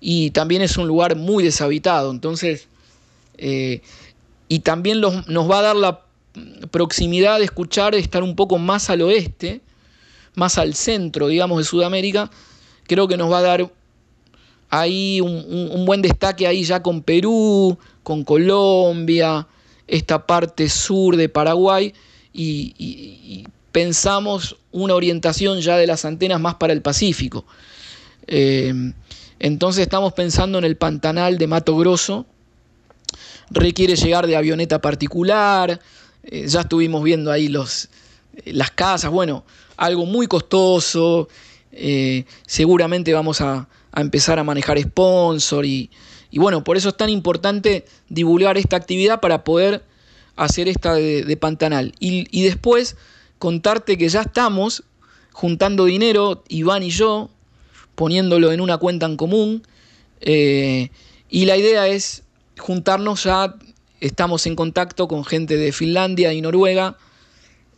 [0.00, 2.12] y también es un lugar muy deshabitado.
[2.12, 2.68] Entonces,
[3.38, 3.82] eh,
[4.48, 6.02] y también nos va a dar la
[6.70, 9.60] proximidad de escuchar, estar un poco más al oeste,
[10.34, 12.30] más al centro, digamos, de Sudamérica,
[12.86, 13.72] creo que nos va a dar
[14.68, 19.46] ahí un, buen destaque ahí ya con Perú, con Colombia,
[19.86, 21.94] esta parte sur de Paraguay
[22.32, 23.46] y
[23.76, 27.44] pensamos una orientación ya de las antenas más para el Pacífico.
[28.26, 28.72] Eh,
[29.38, 32.24] entonces estamos pensando en el Pantanal de Mato Grosso.
[33.50, 35.80] Requiere llegar de avioneta particular.
[36.24, 37.88] Eh, ya estuvimos viendo ahí los,
[38.44, 39.10] las casas.
[39.10, 39.44] Bueno,
[39.76, 41.28] algo muy costoso.
[41.72, 45.64] Eh, seguramente vamos a, empezar a manejar sponsor.
[45.64, 45.90] Y,
[46.32, 49.84] bueno, por eso es tan importante divulgar esta actividad para poder
[50.36, 51.94] hacer esta de, Pantanal.
[51.98, 52.96] Y, y después
[53.38, 54.84] contarte que ya estamos
[55.32, 57.30] juntando dinero, Iván y yo,
[57.94, 59.62] poniéndolo en una cuenta en común.
[60.20, 60.90] Eh,
[61.28, 62.22] y la idea es
[62.58, 63.54] juntarnos ya,
[64.00, 66.96] estamos en contacto con gente de Finlandia y Noruega.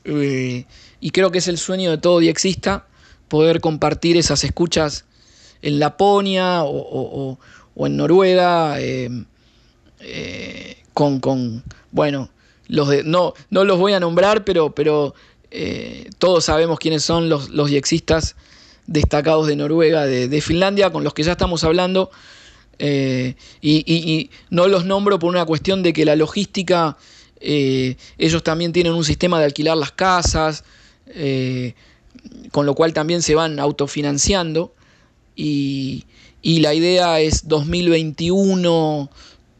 [0.04, 0.64] Eh,
[1.00, 2.86] y creo que es el sueño de todo diexista
[3.28, 5.04] poder compartir esas escuchas
[5.60, 7.38] en Laponia o,
[7.76, 9.24] en Noruega eh,
[10.94, 12.30] con, con, bueno,
[12.68, 15.14] los de, no, no los voy a nombrar, pero, pero
[15.50, 18.36] eh, todos sabemos quiénes son los, los diexistas
[18.86, 22.10] destacados de Noruega, de, Finlandia, con los que ya estamos hablando.
[22.78, 26.96] Eh, y, no los nombro por una cuestión de que la logística,
[27.40, 30.64] eh, ellos también tienen un sistema de alquilar las casas,
[32.52, 34.74] con lo cual también se van autofinanciando.
[35.34, 36.04] Y,
[36.42, 39.10] la idea es 2021,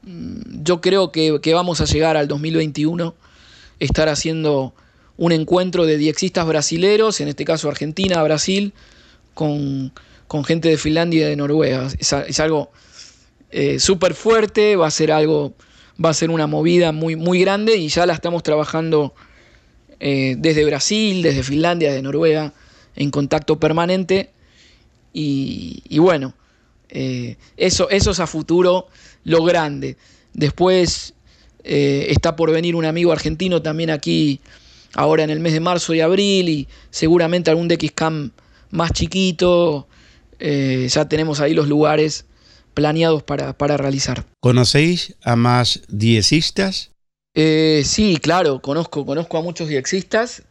[0.03, 3.15] mm, yo creo que, que vamos a llegar al 2021,
[3.79, 4.75] estar haciendo
[5.19, 8.73] un encuentro de diexistas brasileros, en este caso Argentina, Brasil,
[9.35, 9.93] con,
[10.47, 11.89] gente de Finlandia y de Noruega.
[11.99, 12.71] Es, algo
[13.51, 15.55] eh, súper fuerte, va a ser algo,
[16.03, 19.15] va a ser una movida muy, muy grande y ya la estamos trabajando
[20.01, 22.53] eh, desde Brasil, desde Finlandia, desde Noruega,
[22.97, 24.31] en contacto permanente.
[25.13, 26.35] Y, bueno,
[26.91, 28.87] eh, eso, eso es a futuro
[29.25, 29.97] lo grande.
[30.33, 31.15] Después
[31.65, 34.41] está por venir un amigo argentino también aquí
[34.95, 38.31] ahora en el mes de marzo y abril y seguramente algún DXCAM
[38.71, 39.87] más chiquito.
[40.39, 42.27] Eh, ya tenemos ahí los lugares
[42.79, 44.25] planeados para, realizar.
[44.39, 46.93] ¿Conocéis a más diexistas?
[47.35, 50.45] Eh, sí, claro, conozco, conozco a muchos diexistas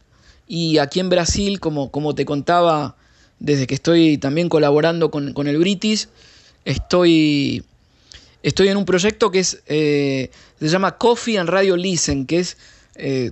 [0.46, 2.96] y aquí en Brasil, como, como te contaba,
[3.38, 6.08] desde que estoy también colaborando con, el British,
[6.66, 7.64] estoy,
[8.42, 12.58] estoy en un proyecto que es, eh, se llama Coffee and Radio Listen, que es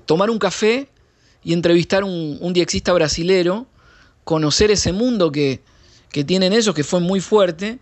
[0.07, 0.89] tomar un café
[1.45, 3.67] y entrevistar un, un diexista brasilero,
[4.25, 5.61] conocer ese mundo que,
[6.27, 7.79] tienen ellos, que fue muy fuerte,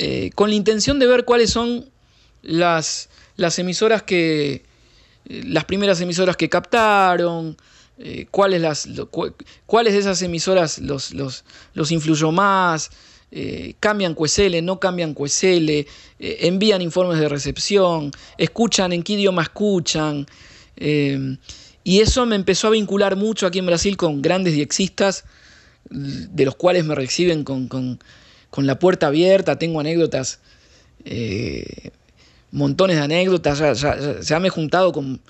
[0.00, 1.90] eh, con la intención de ver cuáles son
[2.42, 4.62] las, las emisoras que,
[5.24, 7.56] las primeras emisoras que captaron,
[7.98, 8.88] eh, cuáles, las,
[9.66, 12.90] cuáles de esas emisoras los, los, influyó más,
[13.32, 15.84] eh, cambian QSL, no cambian QSL,
[16.18, 20.26] envían informes de recepción, escuchan en qué idioma escuchan,
[20.80, 21.36] Eh,
[21.82, 25.24] y eso me empezó a vincular mucho aquí en Brasil con grandes diexistas,
[25.90, 27.98] de los cuales me reciben con,
[28.56, 29.58] la puerta abierta.
[29.58, 30.40] Tengo anécdotas,
[31.04, 31.90] eh,
[32.50, 33.80] montones de anécdotas.
[34.22, 35.20] Ya, me he juntado con,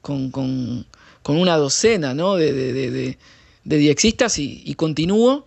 [0.00, 0.86] con,
[1.26, 3.16] una docena de,
[3.64, 5.46] de, diexistas y, continúo.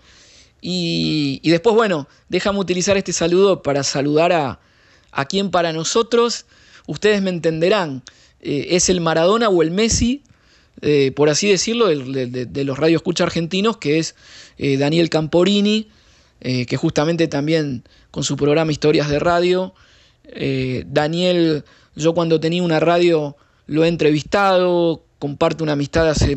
[0.62, 4.60] Y, después, bueno, déjame utilizar este saludo para saludar a,
[5.12, 6.46] a quien para nosotros,
[6.88, 8.04] ustedes me entenderán,
[8.42, 10.24] eh, es el Maradona o el Messi
[10.82, 14.16] eh, por así decirlo, de, los radio escucha argentinos, que es
[14.58, 15.88] Daniel Camporini,
[16.42, 19.74] eh, que justamente también con su programa Historias de Radio.
[20.88, 21.64] Daniel,
[21.96, 26.36] yo cuando tenía una radio lo he entrevistado, comparto una amistad hace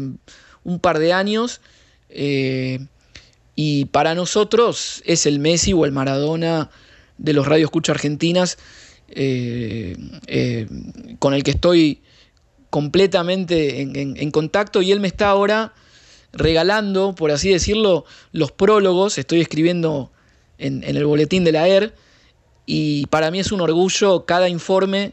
[0.62, 1.62] un par de años.
[3.54, 6.70] y para nosotros es el Messi o el Maradona
[7.16, 8.58] de los radio escucha argentinas,
[11.18, 12.02] con el que estoy
[12.70, 15.72] completamente en, contacto y él me está ahora
[16.38, 19.18] regalando, por así decirlo, los prólogos.
[19.18, 20.10] Estoy escribiendo
[20.58, 21.94] en, el boletín de la ER
[22.66, 25.12] y para mí es un orgullo cada informe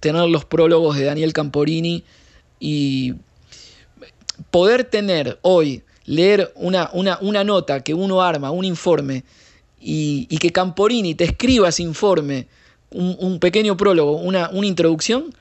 [0.00, 2.04] tener los prólogos de Daniel Camporini
[2.60, 3.14] y
[4.50, 9.24] poder tener hoy, leer una, una, nota que uno arma, un informe,
[9.80, 12.46] y, que Camporini te escriba ese informe,
[12.90, 15.34] un, pequeño prólogo, una, una introducción,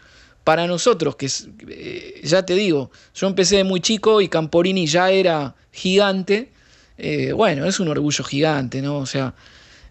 [0.46, 1.28] para nosotros, que
[1.68, 6.52] eh, ya te digo, yo empecé muy chico y Camporini ya era gigante,
[7.00, 9.00] eh, bueno, es un orgullo gigante, ¿no?
[9.00, 9.34] O sea,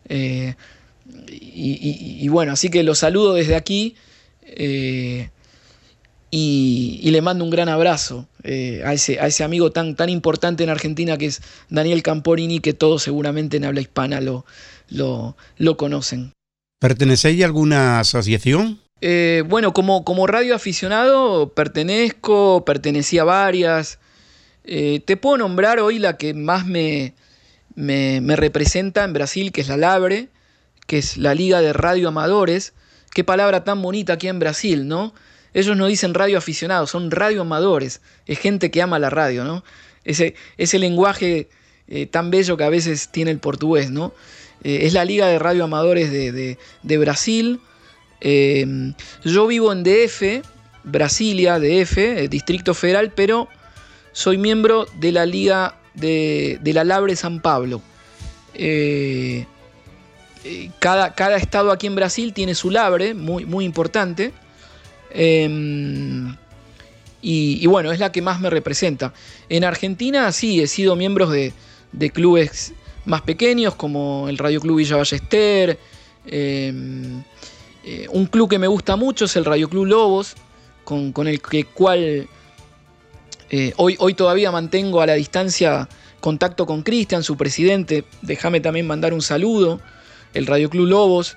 [0.09, 0.55] eh,
[1.29, 3.97] y, bueno, así que lo saludo desde aquí
[6.31, 11.27] y, le mando un gran abrazo a, ese, amigo tan, tan importante en Argentina que
[11.27, 14.47] es Daniel Camporini, que todos seguramente en habla hispana lo,
[14.89, 16.33] lo, lo conocen.
[16.81, 18.84] ¿Pertenecéis a alguna asociación?
[19.01, 23.99] Eh, bueno, como, como radio aficionado pertenezco, pertenecía a varias.
[24.65, 27.15] Eh, te puedo nombrar hoy la que más me,
[27.75, 30.29] me, representa en Brasil, que es la Labre,
[30.87, 32.73] que es la Liga de Radio Amadores.
[33.13, 35.15] Qué palabra tan bonita aquí en Brasil, ¿no?
[35.53, 38.01] Ellos no dicen radio aficionado, son radio amadores.
[38.27, 39.65] Es gente que ama la radio, ¿no?
[40.05, 41.49] Ese, ese lenguaje
[41.87, 44.15] eh, tan bello que a veces tiene el portugués, ¿no?
[44.63, 47.61] es la Liga de Radio Amadores de, de Brasil.
[48.27, 50.43] Em, yo vivo en DF,
[50.83, 53.49] Brasilia, DF, eh, Distrito Federal, pero
[54.13, 57.83] soy miembro de la Liga de, la Labre San Pablo.
[58.55, 59.45] Eh,
[60.45, 64.33] eh, cada, estado aquí en Brasil tiene su Labre, muy, muy importante.
[65.11, 66.35] Em,
[67.21, 69.13] y, bueno, es la que más me representa.
[69.51, 71.53] En Argentina sí, he sido miembro de,
[72.11, 72.73] clubes
[73.05, 75.79] más pequeños como el Radio Club Villa Ballester.
[76.27, 77.23] Em,
[77.87, 80.35] eh, un club que me gusta mucho es el Radio Club Lobos,
[80.85, 82.27] con, el que cual
[83.51, 85.89] eh, hoy, hoy todavía mantengo a la distancia
[86.21, 88.05] contacto con Cristian, su presidente.
[88.23, 89.81] Déjame también mandar un saludo.
[90.33, 91.37] El Radio Club Lobos.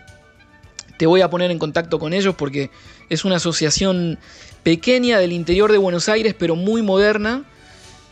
[0.97, 2.71] Te voy a poner en contacto con ellos porque
[3.09, 4.17] es una asociación
[4.63, 7.43] pequeña del interior de Buenos Aires, pero muy moderna,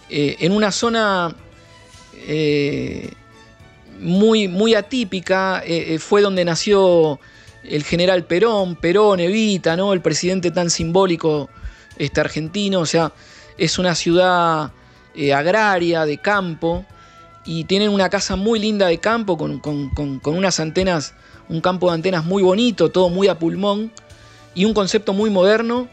[0.09, 1.36] eh, en una zona
[3.99, 5.63] muy, muy atípica.
[5.99, 7.19] fue donde nació
[7.70, 9.93] el general Perón, Perón, Evita, ¿no?
[9.93, 11.49] El presidente tan simbólico
[11.97, 13.11] este, argentino, o sea,
[13.57, 14.72] es una ciudad
[15.13, 16.86] eh, agraria, de campo,
[17.45, 19.61] y tienen una casa muy linda de campo con,
[20.26, 21.13] unas antenas,
[21.47, 23.91] un campo de antenas muy bonito, todo muy a pulmón,
[24.53, 25.88] y un concepto muy moderno,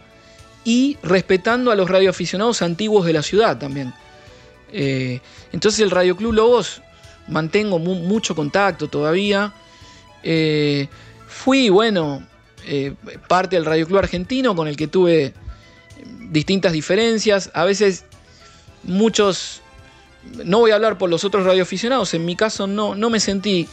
[0.64, 3.93] y respetando a los radioaficionados antiguos de la ciudad también.
[4.73, 5.20] Eh,
[5.53, 6.83] entonces el Radio Club Lobos
[7.29, 9.53] mantengo mucho contacto todavía.
[10.23, 10.89] Eh,
[11.33, 12.22] Fui, bueno,
[12.66, 12.95] eh,
[13.26, 15.33] parte del Radio Club Argentino con el que tuve
[16.30, 17.51] distintas diferencias.
[17.55, 18.05] A veces
[18.85, 19.62] muchos,
[20.45, 23.66] no voy a hablar por los otros radioaficionados, en mi caso no, no me sentí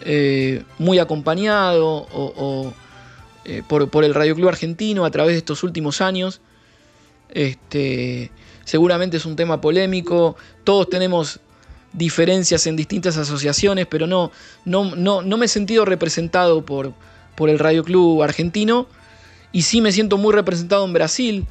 [0.00, 2.72] eh, muy acompañado o,
[3.44, 6.40] eh, por, el Radio Club Argentino a través de estos últimos años.
[7.28, 8.32] Este,
[8.64, 11.40] seguramente es un tema polémico, todos tenemos
[11.96, 14.30] diferencias en distintas asociaciones, pero no,
[14.64, 16.92] no, no, no me he sentido representado por,
[17.34, 18.86] por el Radio Club argentino
[19.50, 21.46] y sí me siento muy representado en Brasil.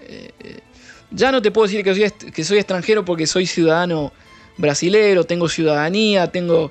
[0.00, 0.60] Eh,
[1.10, 4.12] ya no te puedo decir que soy, que soy extranjero porque soy ciudadano
[4.56, 6.70] brasilero, tengo ciudadanía, tengo...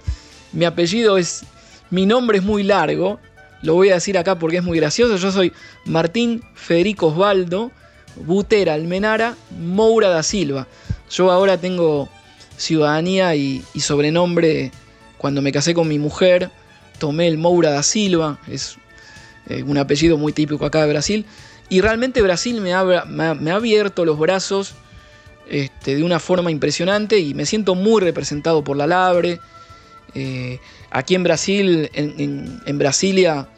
[0.52, 1.44] Mi apellido es...
[1.92, 3.20] Mi nombre es muy largo,
[3.62, 5.18] lo voy a decir acá porque es muy gracioso.
[5.18, 5.54] Yo soy
[5.86, 7.72] Martín Federico Osvaldo
[8.16, 10.68] Butera Almenara Moura da Silva.
[11.12, 12.10] Yo ahora tengo
[12.58, 14.72] ciudadanía y, sobrenombre
[15.18, 16.50] cuando me casé con mi mujer.
[17.00, 18.78] Tomé el Moura da Silva, es
[19.50, 21.26] eh, un apellido muy típico acá de Brasil.
[21.70, 24.76] y realmente Brasil me ha, abierto los brazos
[25.50, 29.40] este, de una forma impresionante y me siento muy representado por la Labre.
[30.14, 33.50] Eh, aquí en Brasil, en, Brasilia,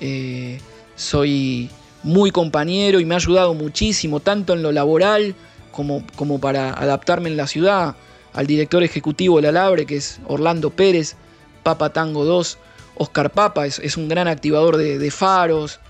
[0.00, 0.60] eh,
[0.94, 1.70] soy
[2.04, 5.34] muy compañero y me ha ayudado muchísimo, tanto en lo laboral
[5.72, 7.96] como para adaptarme en la ciudad,
[8.36, 11.16] al director ejecutivo de la Labre, que es Orlando Pérez,
[11.62, 12.58] Papa Tango 2,
[12.96, 15.80] Oscar Papa, es, un gran activador de, faros,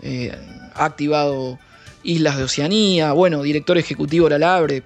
[0.00, 0.32] eh,
[0.74, 1.58] ha activado
[2.04, 4.84] Islas de Oceanía, bueno, director ejecutivo de la Labre,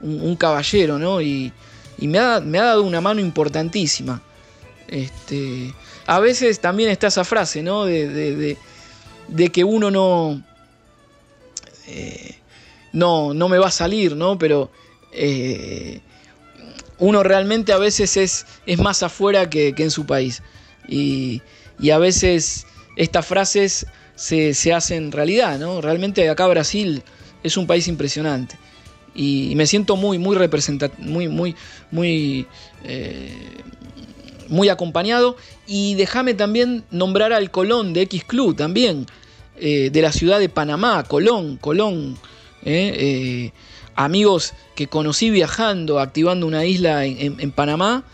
[0.00, 1.22] un, caballero, ¿no?
[1.22, 1.52] Y,
[1.98, 4.20] me, ha, dado una mano importantísima.
[4.88, 5.72] Este,
[6.04, 7.84] a veces también está esa frase, ¿no?
[7.84, 8.58] De,
[9.52, 10.42] que uno no,
[11.86, 12.34] eh,
[12.92, 14.36] no, no me va a salir, ¿no?
[14.36, 14.70] Pero
[15.12, 16.00] eh,
[17.04, 20.42] uno realmente a veces es, es más afuera que, en su país.
[20.88, 21.42] Y,
[21.92, 25.82] a veces estas frases se, hacen realidad, ¿no?
[25.82, 27.02] Realmente acá Brasil
[27.42, 28.56] es un país impresionante.
[29.14, 31.54] Y, me siento muy, muy representativo, muy, muy,
[31.90, 32.46] muy,
[32.84, 33.36] eh,
[34.48, 35.36] muy acompañado.
[35.66, 39.04] Y déjame también nombrar al Colón de X Club también,
[39.58, 42.16] eh, de la ciudad de Panamá, Colón, Colón.
[42.64, 43.52] Eh,
[43.94, 48.04] amigos que conocí viajando, activando una isla en, Panamá,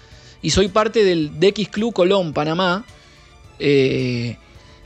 [0.43, 2.85] y soy parte del DX Club Colón, Panamá.
[3.59, 4.37] Eh,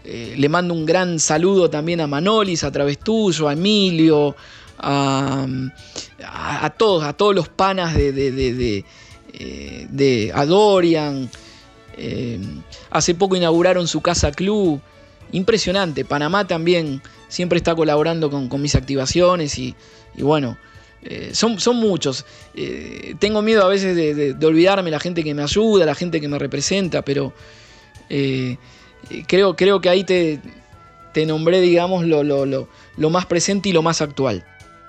[0.04, 4.36] eh, le mando un gran saludo también a Manolis, a través tuyo, a Emilio,
[4.78, 5.46] a,
[6.76, 8.84] todos, a todos los panas de, de,
[11.96, 12.40] eh,
[12.90, 14.80] hace poco inauguraron su casa club.
[15.32, 16.04] Impresionante.
[16.04, 19.74] Panamá también siempre está colaborando con, mis activaciones y
[20.18, 20.56] bueno,
[21.04, 22.24] eh, son, son, muchos.
[22.54, 26.28] Eh, tengo miedo a veces de, olvidarme la gente que me ayuda, la gente que
[26.28, 27.34] me representa, pero
[28.08, 28.56] eh,
[29.26, 30.40] creo, creo que ahí te,
[31.12, 34.44] te nombré, digamos, lo, lo, lo, más presente y lo más actual.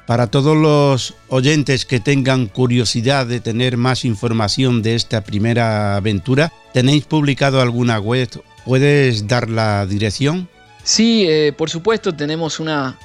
[0.07, 6.53] Para todos los oyentes que tengan curiosidad de tener más información de esta primera aventura,
[6.73, 8.29] ¿tenéis publicado alguna web?
[8.63, 10.47] ¿Puedes dar la dirección?
[10.83, 12.99] Sí, por supuesto, tenemos una,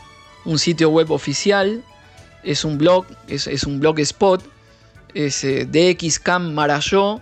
[0.45, 1.83] un sitio web oficial
[2.43, 4.43] es un blog, es, un blog spot,
[5.15, 7.21] es eh, DXCAM Marayó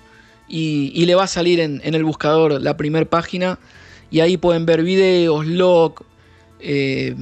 [0.48, 3.60] y, le va a salir en, el buscador la primera página,
[4.12, 6.04] y ahí pueden ver videos, log,
[6.60, 7.16] eh,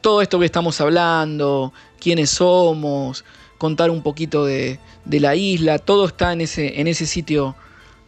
[0.00, 3.24] todo esto que estamos hablando, quiénes somos,
[3.62, 7.54] contar un poquito de, la isla, todo está en ese, en ese sitio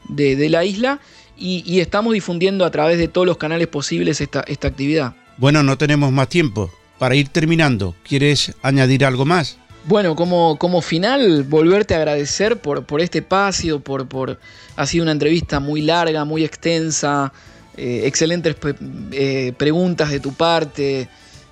[0.09, 0.99] de, la isla
[1.39, 5.15] y, estamos difundiendo a través de todos los canales posibles esta, esta actividad.
[5.37, 6.73] Bueno, no tenemos más tiempo.
[6.99, 9.57] Para ir terminando, ¿quieres añadir algo más?
[9.85, 14.41] Bueno, como, como final, volverte a agradecer por, por este espacio, por, por,
[14.75, 17.33] ha sido una entrevista muy larga, muy extensa,
[17.77, 18.57] eh, excelentes
[19.13, 21.09] eh, preguntas de tu parte,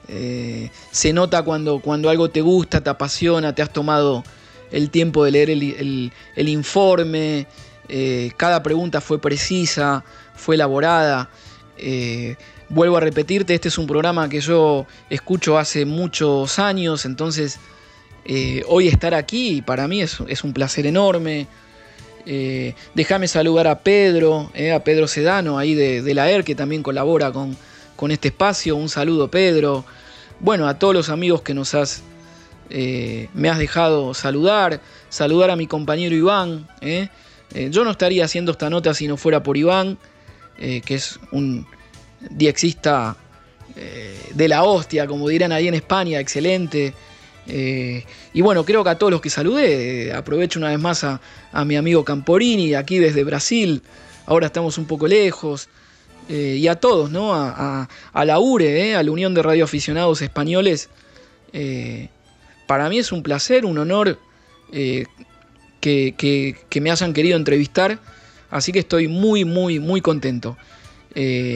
[0.09, 4.25] eh, se nota cuando, cuando algo te gusta, te apasiona, te has tomado
[4.71, 7.47] el tiempo de leer el, informe,
[7.89, 11.29] eh, cada pregunta fue precisa, fue elaborada.
[11.77, 12.37] Eh,
[12.69, 17.59] vuelvo a repetirte, este es un programa que yo escucho hace muchos años, entonces
[18.69, 21.49] hoy estar aquí para mí es, un placer enorme.
[22.95, 27.57] déjame saludar a Pedro, a Pedro Sedano, ahí de, la ER, que también colabora con,
[28.03, 28.75] con este espacio.
[28.75, 29.85] Un saludo, Pedro
[30.41, 32.03] bueno, a todos los amigos que nos has,
[32.69, 36.69] eh, me has dejado saludar, saludar a mi compañero Iván.
[36.81, 37.11] ¿eh?
[37.55, 39.99] Eh, yo no estaría haciendo esta nota si no fuera por Iván,
[40.59, 41.65] que es un
[42.31, 43.17] diexista
[44.35, 46.95] de la hostia, como dirán ahí en España, excelente.
[47.47, 51.21] y bueno, creo que a todos los que saludé, aprovecho una vez más a,
[51.65, 53.81] mi amigo Camporini, aquí desde Brasil,
[54.27, 55.69] ahora estamos un poco lejos.
[56.29, 57.35] Eh, y a todos, ¿no?
[57.35, 58.95] A, la URE, ¿eh?
[58.95, 60.89] a la Unión de Radioaficionados Españoles.
[61.53, 62.09] Eh,
[62.67, 64.19] para mí es un placer, un honor
[64.71, 67.99] que, me hayan querido entrevistar,
[68.51, 70.57] así que estoy muy, muy, muy contento.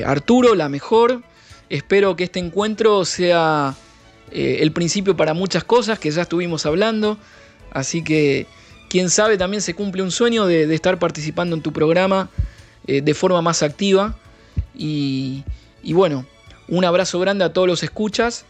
[0.05, 1.23] Arturo, la mejor,
[1.71, 3.75] espero que este encuentro sea
[4.31, 7.17] el principio para muchas cosas que ya estuvimos hablando,
[7.71, 8.47] así que
[8.91, 12.29] quién sabe también se cumple un sueño de estar participando en tu programa
[12.87, 14.19] de forma más activa.
[14.77, 15.45] Y,
[15.93, 16.27] bueno,
[16.69, 18.45] un abrazo grande a todos los escuchas.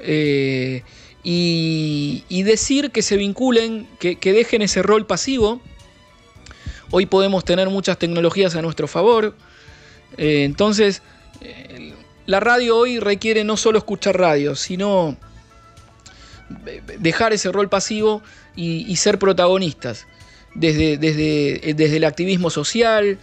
[0.00, 0.82] Eh,
[1.22, 5.60] y, decir que se vinculen, que, dejen ese rol pasivo.
[6.90, 9.34] Hoy podemos tener muchas tecnologías a nuestro favor.
[10.16, 11.02] Eh, entonces,
[11.42, 11.92] eh,
[12.24, 15.16] la radio hoy requiere no solo escuchar radio, sino
[16.98, 18.22] dejar ese rol pasivo
[18.56, 20.06] y, ser protagonistas,
[20.54, 23.18] desde, desde, desde, el activismo social,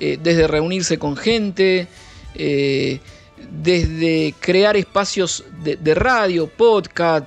[0.00, 1.86] desde reunirse con gente,
[2.34, 7.26] desde crear espacios de, radio, podcast,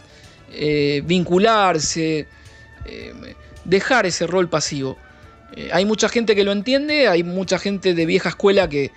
[1.03, 2.28] vincularse,
[3.65, 4.97] dejar ese rol pasivo.
[5.55, 8.91] Eh, hay mucha gente que lo entiende, hay mucha gente de vieja escuela que,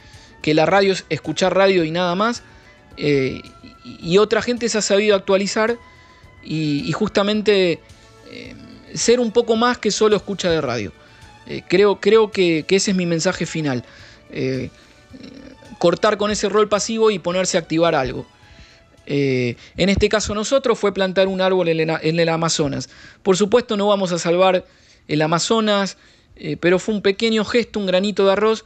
[0.45, 2.45] la radio es escuchar radio y nada más.
[2.97, 3.43] Eh,
[3.85, 5.77] y, otra gente se ha sabido actualizar
[6.45, 7.81] y, justamente
[8.31, 8.55] eh,
[8.95, 10.93] ser un poco más que solo escucha de radio.
[11.69, 13.85] Creo, creo que, ese es mi mensaje final.
[15.79, 18.27] cortar con ese rol pasivo y ponerse a activar algo.
[19.07, 22.89] en este caso nosotros fue plantar un árbol en el Amazonas.
[23.23, 24.65] Por supuesto no vamos a salvar
[25.09, 25.97] el Amazonas,
[26.37, 28.65] eh, pero fue un pequeño gesto, un granito de arroz,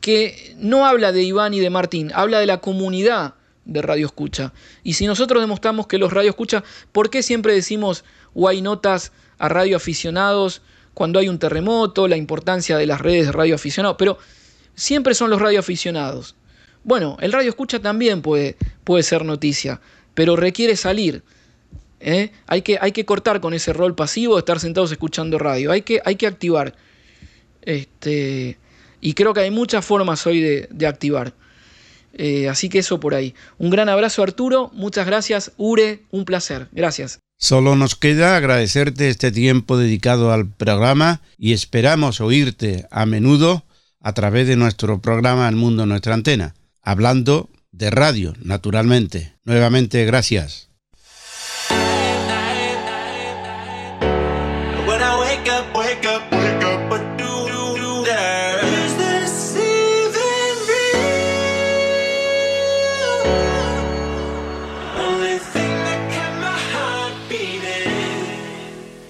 [0.00, 4.52] que no habla de Iván y de Martín, habla de la comunidad de Radio Escucha.
[4.82, 8.04] Y si nosotros demostramos que los Radio Escucha, ¿por qué siempre decimos
[8.34, 10.62] o hay notas a radio aficionados
[10.96, 13.98] cuando hay un terremoto, la importancia de las redes de radio aficionados?
[13.98, 14.16] Pero
[14.74, 16.36] siempre son los radio aficionados.
[16.84, 19.82] Bueno, el radio escucha también puede, puede ser noticia,
[20.14, 21.22] pero requiere salir.
[22.00, 22.32] ¿eh?
[22.46, 25.70] Hay, que, hay que cortar con ese rol pasivo de estar sentados escuchando radio.
[25.70, 26.74] Hay que, hay que activar.
[27.60, 28.56] Este,
[29.02, 31.34] y creo que hay muchas formas hoy de, activar.
[32.14, 33.34] Eh, así que eso por ahí.
[33.58, 36.68] Un gran abrazo Arturo, muchas gracias Ure, un placer.
[36.72, 37.20] Gracias.
[37.38, 43.64] Solo nos queda agradecerte este tiempo dedicado al programa y esperamos oírte a menudo
[44.00, 49.34] a través de nuestro programa El Mundo Nuestra Antena, hablando de radio, naturalmente.
[49.44, 50.70] Nuevamente, gracias.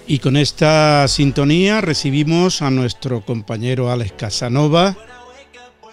[0.08, 4.96] Y con esta sintonía recibimos a nuestro compañero Alex Casanova,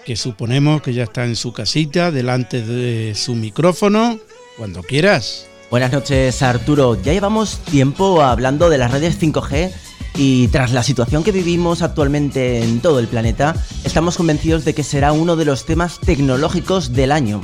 [0.06, 4.20] que suponemos que ya está en su casita, delante de su micrófono,
[4.58, 5.48] cuando quieras.
[5.72, 9.72] Buenas noches Arturo, ya llevamos tiempo hablando de las redes 5G
[10.16, 14.84] y tras la situación que vivimos actualmente en todo el planeta, estamos convencidos de que
[14.84, 17.42] será uno de los temas tecnológicos del año.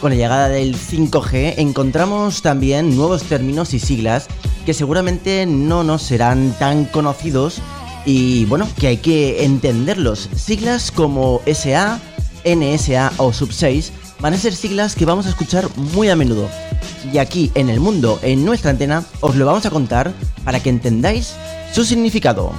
[0.00, 4.26] Con la llegada del 5G encontramos también nuevos términos y siglas
[4.66, 7.62] que seguramente no nos serán tan conocidos
[8.04, 10.28] y bueno, que hay que entenderlos.
[10.36, 11.98] Siglas como SA,
[12.44, 13.90] NSA o Sub6
[14.20, 16.48] van a ser siglas que vamos a escuchar muy a menudo.
[17.12, 20.12] Y aquí en el mundo, en nuestra antena, os lo vamos a contar
[20.44, 21.34] para que entendáis
[21.72, 22.52] su significado.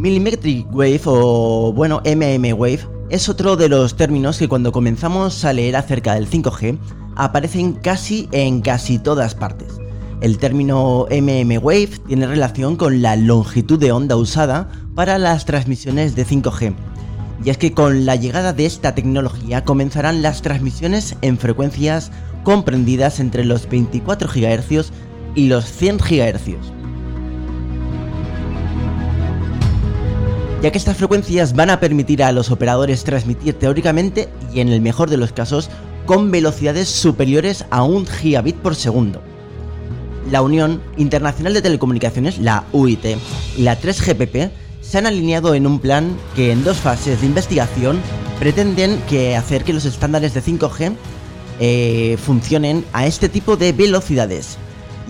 [0.00, 2.80] Millimetric Wave o bueno MM Wave
[3.10, 6.78] es otro de los términos que cuando comenzamos a leer acerca del 5G
[7.16, 9.76] aparecen casi en casi todas partes.
[10.22, 16.16] El término MM Wave tiene relación con la longitud de onda usada para las transmisiones
[16.16, 16.74] de 5G.
[17.44, 22.10] Y es que con la llegada de esta tecnología comenzarán las transmisiones en frecuencias
[22.42, 24.92] comprendidas entre los 24 GHz
[25.34, 26.79] y los 100 GHz.
[30.62, 34.80] Ya que estas frecuencias van a permitir a los operadores transmitir teóricamente y en el
[34.80, 35.70] mejor de los casos
[36.04, 39.22] con velocidades superiores a un gigabit por segundo.
[40.30, 43.04] La Unión Internacional de Telecomunicaciones, la UIT,
[43.56, 44.50] y la 3GPP
[44.82, 47.98] se han alineado en un plan que en dos fases de investigación
[48.38, 50.92] pretenden que hacer que los estándares de 5G
[51.58, 54.58] eh, funcionen a este tipo de velocidades.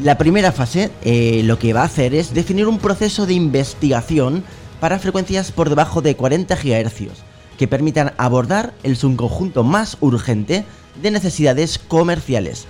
[0.03, 4.45] La primera fase eh, lo que va a hacer es definir un proceso de investigación
[4.81, 7.23] para frecuencias por debajo de 40 GHz,
[7.59, 10.65] que permitan abordar el subconjunto más urgente
[11.01, 12.67] de necesidades comerciales.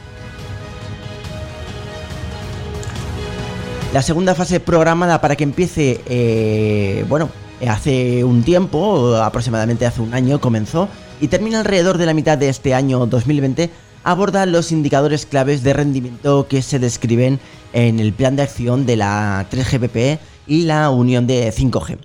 [3.92, 7.28] La segunda fase programada para que empiece, eh, bueno,
[7.68, 10.88] hace un tiempo, aproximadamente hace un año comenzó,
[11.20, 13.70] y termina alrededor de la mitad de este año 2020,
[14.04, 17.38] aborda los indicadores claves de rendimiento que se describen
[17.72, 21.98] en el plan de acción de la 3GPP y la unión de 5G.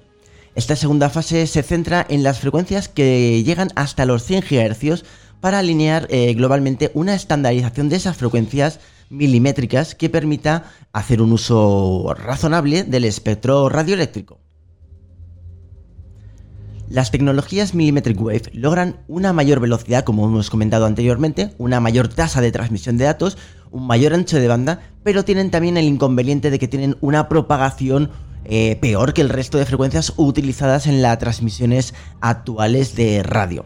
[0.55, 5.03] Esta segunda fase se centra en las frecuencias que llegan hasta los 100 GHz
[5.41, 8.79] para alinear eh, globalmente una estandarización de esas frecuencias
[9.09, 14.39] milimétricas que permita hacer un uso razonable del espectro radioeléctrico.
[16.87, 22.41] Las tecnologías Millimetric Wave logran una mayor velocidad, como hemos comentado anteriormente, una mayor tasa
[22.41, 23.37] de transmisión de datos,
[23.75, 28.09] un mayor ancho de banda, pero tienen también el inconveniente de que tienen una propagación
[28.45, 33.65] eh, peor que el resto de frecuencias utilizadas en las transmisiones actuales de radio.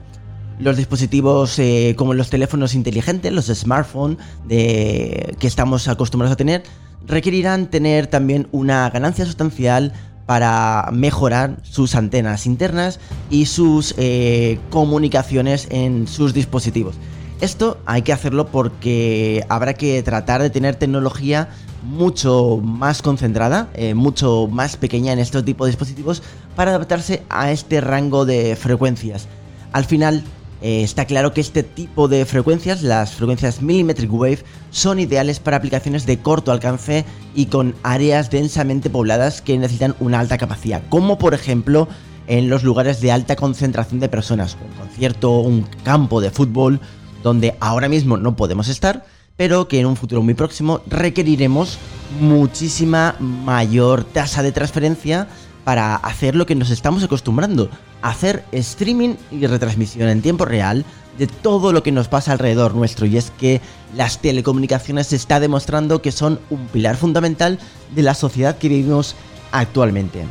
[0.57, 6.63] Los dispositivos eh, como los teléfonos inteligentes, los smartphones que estamos acostumbrados a tener,
[7.05, 9.93] requerirán tener también una ganancia sustancial
[10.25, 12.99] para mejorar sus antenas internas
[13.29, 16.95] y sus eh, comunicaciones en sus dispositivos.
[17.41, 21.47] Esto hay que hacerlo porque habrá que tratar de tener tecnología
[21.83, 26.21] mucho más concentrada, eh, mucho más pequeña en este tipo de dispositivos
[26.57, 29.29] para adaptarse a este rango de frecuencias.
[29.71, 30.25] Al final,
[30.61, 35.55] eh, está claro que este tipo de frecuencias, las frecuencias millimetric wave, son ideales para
[35.55, 41.17] aplicaciones de corto alcance y con áreas densamente pobladas que necesitan una alta capacidad, como
[41.17, 41.87] por ejemplo
[42.27, 46.79] en los lugares de alta concentración de personas, un concierto, un campo de fútbol,
[47.23, 49.05] donde ahora mismo no podemos estar,
[49.37, 51.77] pero que en un futuro muy próximo requeriremos
[52.19, 55.27] muchísima mayor tasa de transferencia
[55.63, 57.69] para hacer lo que nos estamos acostumbrando,
[58.01, 60.85] hacer streaming y retransmisión en tiempo real
[61.17, 63.61] de todo lo que nos pasa alrededor nuestro y es que
[63.95, 67.59] las telecomunicaciones se está demostrando que son un pilar fundamental
[67.93, 69.15] de la sociedad que vivimos
[69.51, 70.25] actualmente.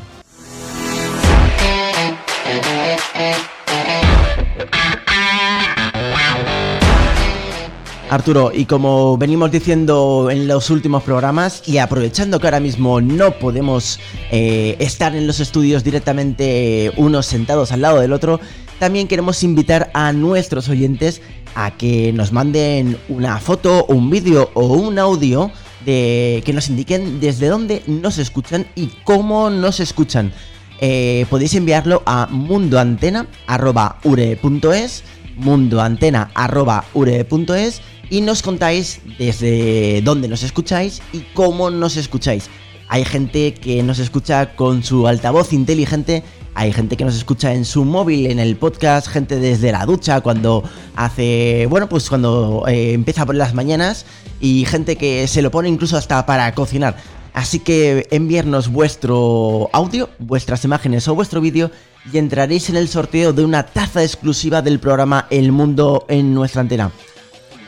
[8.10, 13.38] Arturo, y como venimos diciendo en los últimos programas, y aprovechando que ahora mismo no
[13.38, 14.00] podemos
[14.30, 18.40] eh, estar en los estudios directamente unos sentados al lado del otro,
[18.78, 21.20] también queremos invitar a nuestros oyentes
[21.54, 25.50] a que nos manden una foto, un vídeo o un audio
[25.84, 30.32] de que nos indiquen desde dónde nos escuchan y cómo nos escuchan.
[30.80, 35.04] Eh, podéis enviarlo a mundoantena.ure.es
[35.36, 42.48] mundoantena.ure.es y nos contáis desde dónde nos escucháis y cómo nos escucháis.
[42.88, 46.22] Hay gente que nos escucha con su altavoz inteligente,
[46.54, 50.22] hay gente que nos escucha en su móvil, en el podcast, gente desde la ducha
[50.22, 50.64] cuando
[50.96, 54.06] hace, bueno, pues cuando eh, empieza por las mañanas
[54.40, 56.96] y gente que se lo pone incluso hasta para cocinar.
[57.34, 61.70] Así que enviarnos vuestro audio, vuestras imágenes o vuestro vídeo
[62.10, 66.62] y entraréis en el sorteo de una taza exclusiva del programa El Mundo en nuestra
[66.62, 66.90] antena.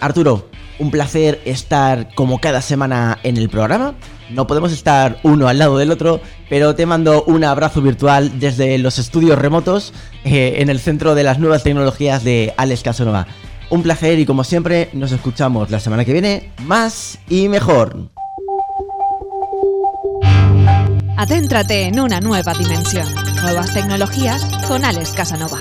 [0.00, 0.48] Arturo,
[0.78, 3.94] un placer estar como cada semana en el programa.
[4.30, 8.78] No podemos estar uno al lado del otro, pero te mando un abrazo virtual desde
[8.78, 9.92] los estudios remotos
[10.24, 13.26] eh, en el centro de las nuevas tecnologías de Alex Casanova.
[13.68, 18.08] Un placer y como siempre nos escuchamos la semana que viene más y mejor.
[21.16, 23.06] Adéntrate en una nueva dimensión.
[23.42, 25.58] Nuevas tecnologías con Alex Casanova.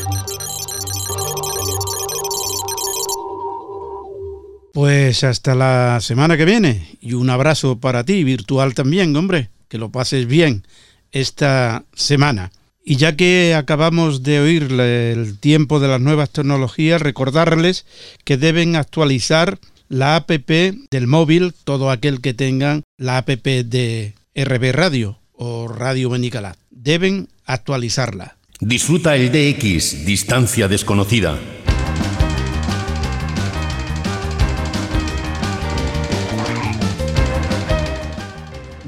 [4.74, 9.78] Pues hasta la semana que viene y un abrazo para ti, virtual también, hombre, que
[9.78, 10.64] lo pases bien
[11.12, 12.52] esta semana.
[12.84, 17.86] Y ya que acabamos de oír el tiempo de las nuevas tecnologías, recordarles
[18.24, 19.60] que deben actualizar
[19.90, 20.50] la APP
[20.90, 26.58] del móvil, todo aquel que tengan la APP de RB Radio o Radio Benicalat.
[26.70, 28.38] Deben actualizarla.
[28.60, 31.40] Disfruta el DX, distancia desconocida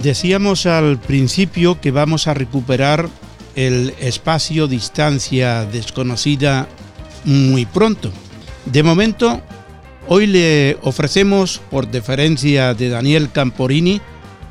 [0.02, 3.08] Decíamos al principio que vamos a recuperar
[3.56, 6.68] el espacio distancia desconocida
[7.24, 8.12] muy pronto.
[8.66, 9.42] De momento,
[10.08, 14.02] hoy le ofrecemos, por deferencia de Daniel Camporini,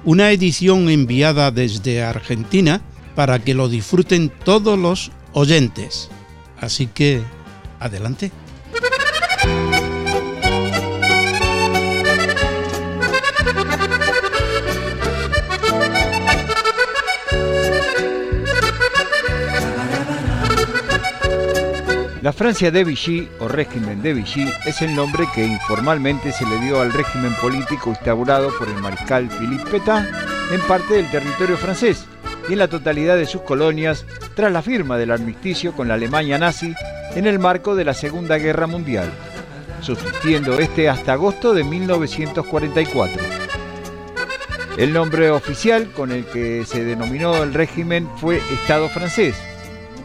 [0.05, 2.80] una edición enviada desde Argentina
[3.16, 6.11] para que lo disfruten todos los oyentes.
[6.61, 7.22] Así que,
[7.80, 8.30] adelante.
[22.22, 26.60] La Francia de Vichy o régimen de Vichy es el nombre que informalmente se le
[26.60, 30.06] dio al régimen político instaurado por el mariscal Philippe Pétain
[30.52, 32.04] en parte del territorio francés
[32.46, 34.04] y en la totalidad de sus colonias
[34.34, 36.74] tras la firma del armisticio con la Alemania nazi
[37.14, 39.10] en el marco de la Segunda Guerra Mundial,
[39.80, 43.22] subsistiendo este hasta agosto de 1944.
[44.76, 49.36] El nombre oficial con el que se denominó el régimen fue Estado francés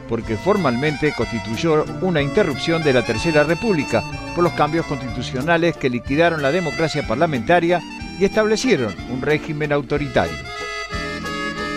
[0.08, 4.03] porque formalmente constituyó una interrupción de la Tercera República
[4.34, 7.82] por los cambios constitucionales que liquidaron la democracia parlamentaria
[8.20, 10.38] y establecieron un régimen autoritario.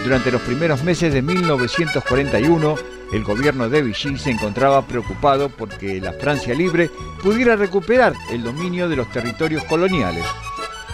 [0.04, 2.76] Durante los primeros meses de 1941,
[3.12, 6.90] el gobierno de Vichy se encontraba preocupado porque la Francia libre
[7.22, 10.24] pudiera recuperar el dominio de los territorios coloniales.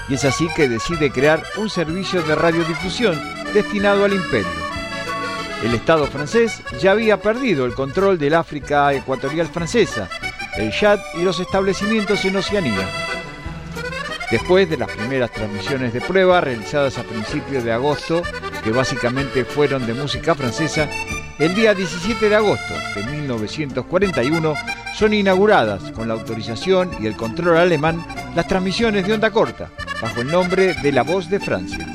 [0.09, 3.19] y es así que decide crear un servicio de radiodifusión
[3.55, 4.64] destinado al imperio.
[5.63, 10.09] El Estado francés ya había perdido el control del África ecuatorial francesa,
[10.57, 12.89] el Chad y los establecimientos en Oceanía.
[14.31, 18.23] Después de las primeras transmisiones de prueba realizadas a principios de agosto,
[18.63, 20.89] que básicamente fueron de música francesa,
[21.39, 24.55] el día 17 de agosto de 1941
[24.95, 30.21] son inauguradas con la autorización y el control alemán las transmisiones de onda corta, bajo
[30.21, 31.87] el nombre de La Voz de Francia.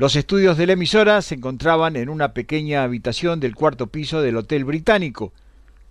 [0.00, 4.38] Los estudios de la emisora se encontraban en una pequeña habitación del cuarto piso del
[4.38, 5.34] Hotel Británico.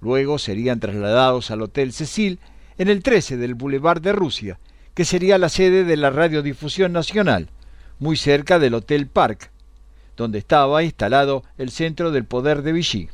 [0.01, 2.39] Luego serían trasladados al Hotel Cecil
[2.79, 4.57] en el 13 del Boulevard de Rusia,
[4.95, 7.49] que sería la sede de la Radiodifusión Nacional,
[7.99, 9.51] muy cerca del Hotel Park,
[10.17, 13.09] donde estaba instalado el centro del poder de Vichy.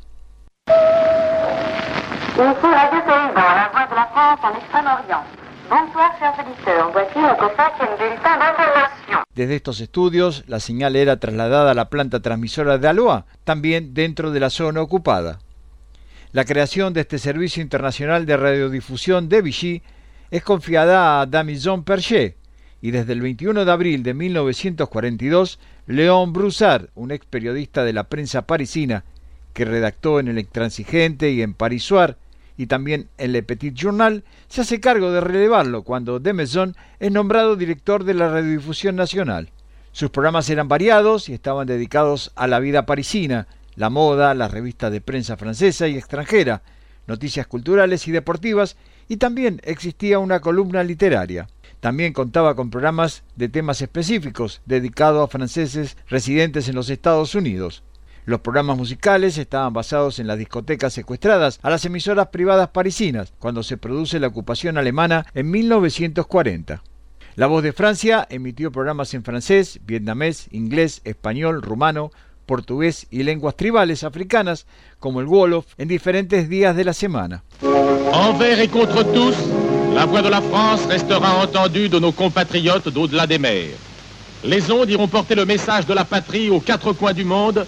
[9.33, 14.31] Desde estos estudios, la señal era trasladada a la planta transmisora de Alois, también dentro
[14.31, 15.39] de la zona ocupada.
[16.31, 19.81] La creación de este servicio internacional de radiodifusión de Vichy
[20.31, 22.37] es confiada a Damison Perchet,
[22.81, 28.03] y desde el 21 de abril de 1942, Léon Broussard, un ex periodista de la
[28.05, 29.03] prensa parisina,
[29.53, 32.17] que redactó en El Intransigente y en Paris Soir,
[32.57, 37.11] y también en Le Petit Journal, se hace cargo de relevarlo cuando de Maison es
[37.11, 39.49] nombrado director de la Radiodifusión Nacional.
[39.91, 44.91] Sus programas eran variados y estaban dedicados a la vida parisina, la moda, las revistas
[44.91, 46.63] de prensa francesa y extranjera,
[47.07, 48.77] noticias culturales y deportivas,
[49.07, 51.47] y también existía una columna literaria.
[51.79, 57.83] También contaba con programas de temas específicos dedicados a franceses residentes en los Estados Unidos.
[58.25, 63.61] Los programas musicales estaban basados en las discotecas secuestradas a las emisoras privadas parisinas cuando
[63.61, 66.81] se produce la ocupación alemana en 1940.
[67.35, 72.09] La Voz de Francia emitió programas en francés, vietnamés, inglés, español, rumano,
[72.47, 74.65] portugués y lenguas tribales africanas,
[74.99, 77.43] como el Wolof, en diferentes días de la semana.
[77.61, 79.35] Envers et contre tous,
[79.93, 83.75] la voix de la France restera entendue de nos compatriotes d'au-delà des mers.
[84.43, 87.65] Les ondes iront porter le message de la patrie aux quatre coins du monde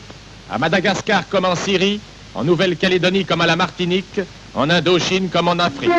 [0.50, 2.00] à Madagascar comme en Syrie,
[2.36, 4.22] en Nouvelle-Calédonie comme à la Martinique,
[4.56, 5.92] en Indochine comme en Afrique.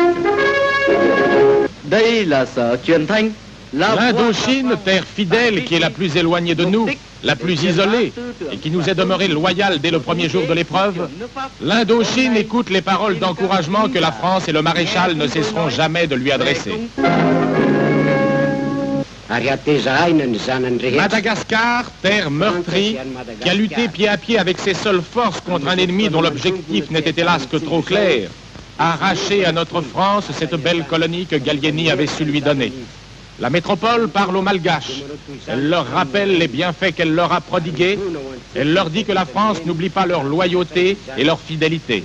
[3.71, 6.89] L'Indochine, terre fidèle qui est la plus éloignée de nous,
[7.23, 8.13] la plus isolée
[8.51, 11.07] et qui nous est demeurée loyale dès le premier jour de l'épreuve,
[11.61, 16.15] l'Indochine écoute les paroles d'encouragement que la France et le maréchal ne cesseront jamais de
[16.15, 16.89] lui adresser.
[20.95, 22.97] Madagascar, terre meurtrie,
[23.41, 26.89] qui a lutté pied à pied avec ses seules forces contre un ennemi dont l'objectif
[26.89, 28.29] n'était hélas que trop clair,
[28.79, 32.73] a arraché à notre France cette belle colonie que Gallieni avait su lui donner.
[33.37, 35.03] La métropole parle aux Malgaches.
[35.47, 37.99] Elle leur rappelle les bienfaits qu'elle leur a prodigués.
[38.55, 42.03] Elle leur dit que la France n'oublie pas leur loyauté et leur fidélité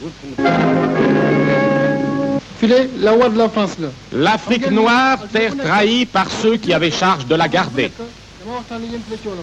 [2.67, 3.77] la de la France
[4.13, 7.91] L'Afrique noire, terre trahie par ceux qui avaient charge de la garder.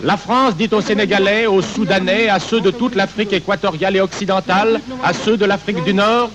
[0.04, 4.80] La France dit aux Sénégalais, aux Soudanais, à ceux de toute l'Afrique équatoriale et occidentale,
[5.04, 6.30] à ceux de l'Afrique du Nord,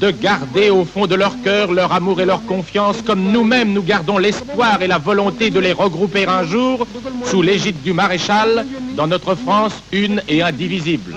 [0.00, 3.82] de garder au fond de leur cœur leur amour et leur confiance, comme nous-mêmes nous
[3.82, 6.86] gardons l'espoir et la volonté de les regrouper un jour,
[7.24, 8.66] sous l'égide du maréchal,
[8.96, 11.14] dans notre France une et indivisible.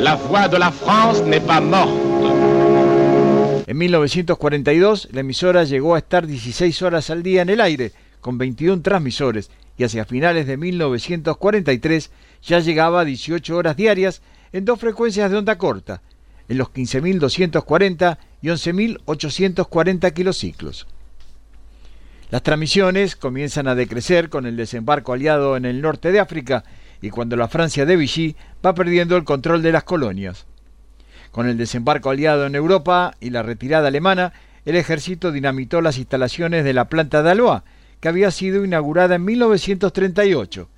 [0.00, 2.07] La voix de la France n'est pas morte.
[3.68, 7.92] En 1942, la emisora llegó a estar 16 horas al día en el aire,
[8.22, 12.10] con 21 transmisores, y hacia finales de 1943
[12.42, 14.22] ya llegaba a 18 horas diarias
[14.54, 16.00] en dos frecuencias de onda corta,
[16.48, 20.86] en los 15.240 y 11.840 kilociclos.
[22.30, 26.64] Las transmisiones comienzan a decrecer con el desembarco aliado en el norte de África
[27.02, 30.46] y cuando la Francia de Vichy va perdiendo el control de las colonias.
[31.30, 34.32] Con el desembarco aliado en Europa y la retirada alemana,
[34.64, 37.62] el ejército dinamitó las instalaciones de la planta de Alois,
[38.00, 40.68] que había sido inaugurada en 1938,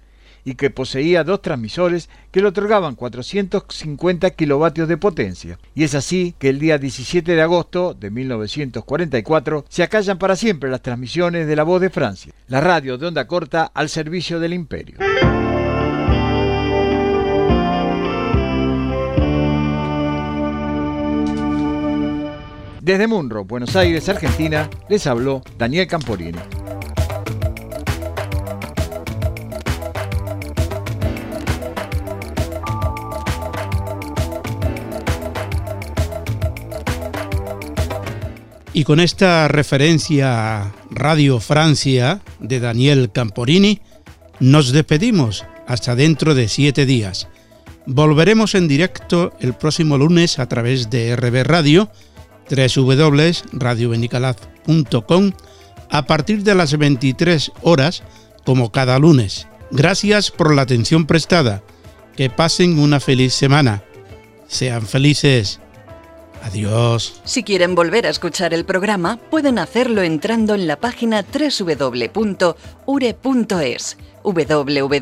[0.45, 5.59] y que poseía dos transmisores que le otorgaban 450 kilovatios de potencia.
[5.75, 10.71] Y es así que el día 17 de agosto de 1944 se acallan para siempre
[10.71, 14.55] las transmisiones de la voz de Francia, la radio de onda corta al servicio del
[14.55, 14.99] imperio.
[22.91, 26.41] Desde Munro, Buenos Aires, Argentina, les habló Daniel Camporini.
[38.73, 43.83] Y con esta referencia a Radio Francia de Daniel Camporini,
[44.41, 47.29] nos despedimos hasta dentro de siete días.
[47.87, 51.89] Volveremos en directo el próximo lunes a través de RB Radio,
[52.51, 55.33] www.radiobenicalaz.com,
[55.89, 58.03] a partir de las 23 horas,
[58.45, 59.47] como cada lunes.
[59.71, 61.63] Gracias por la atención prestada.
[62.17, 63.83] Que pasen una feliz semana.
[64.49, 65.61] Sean felices.
[66.43, 67.21] Adiós.
[67.25, 72.57] Si quieren volver a escuchar el programa, pueden hacerlo entrando en la página www.ure.es
[74.23, 74.97] www.ure.es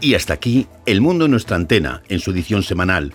[0.00, 3.14] Y hasta aquí El Mundo en nuestra antena, en su edición semanal,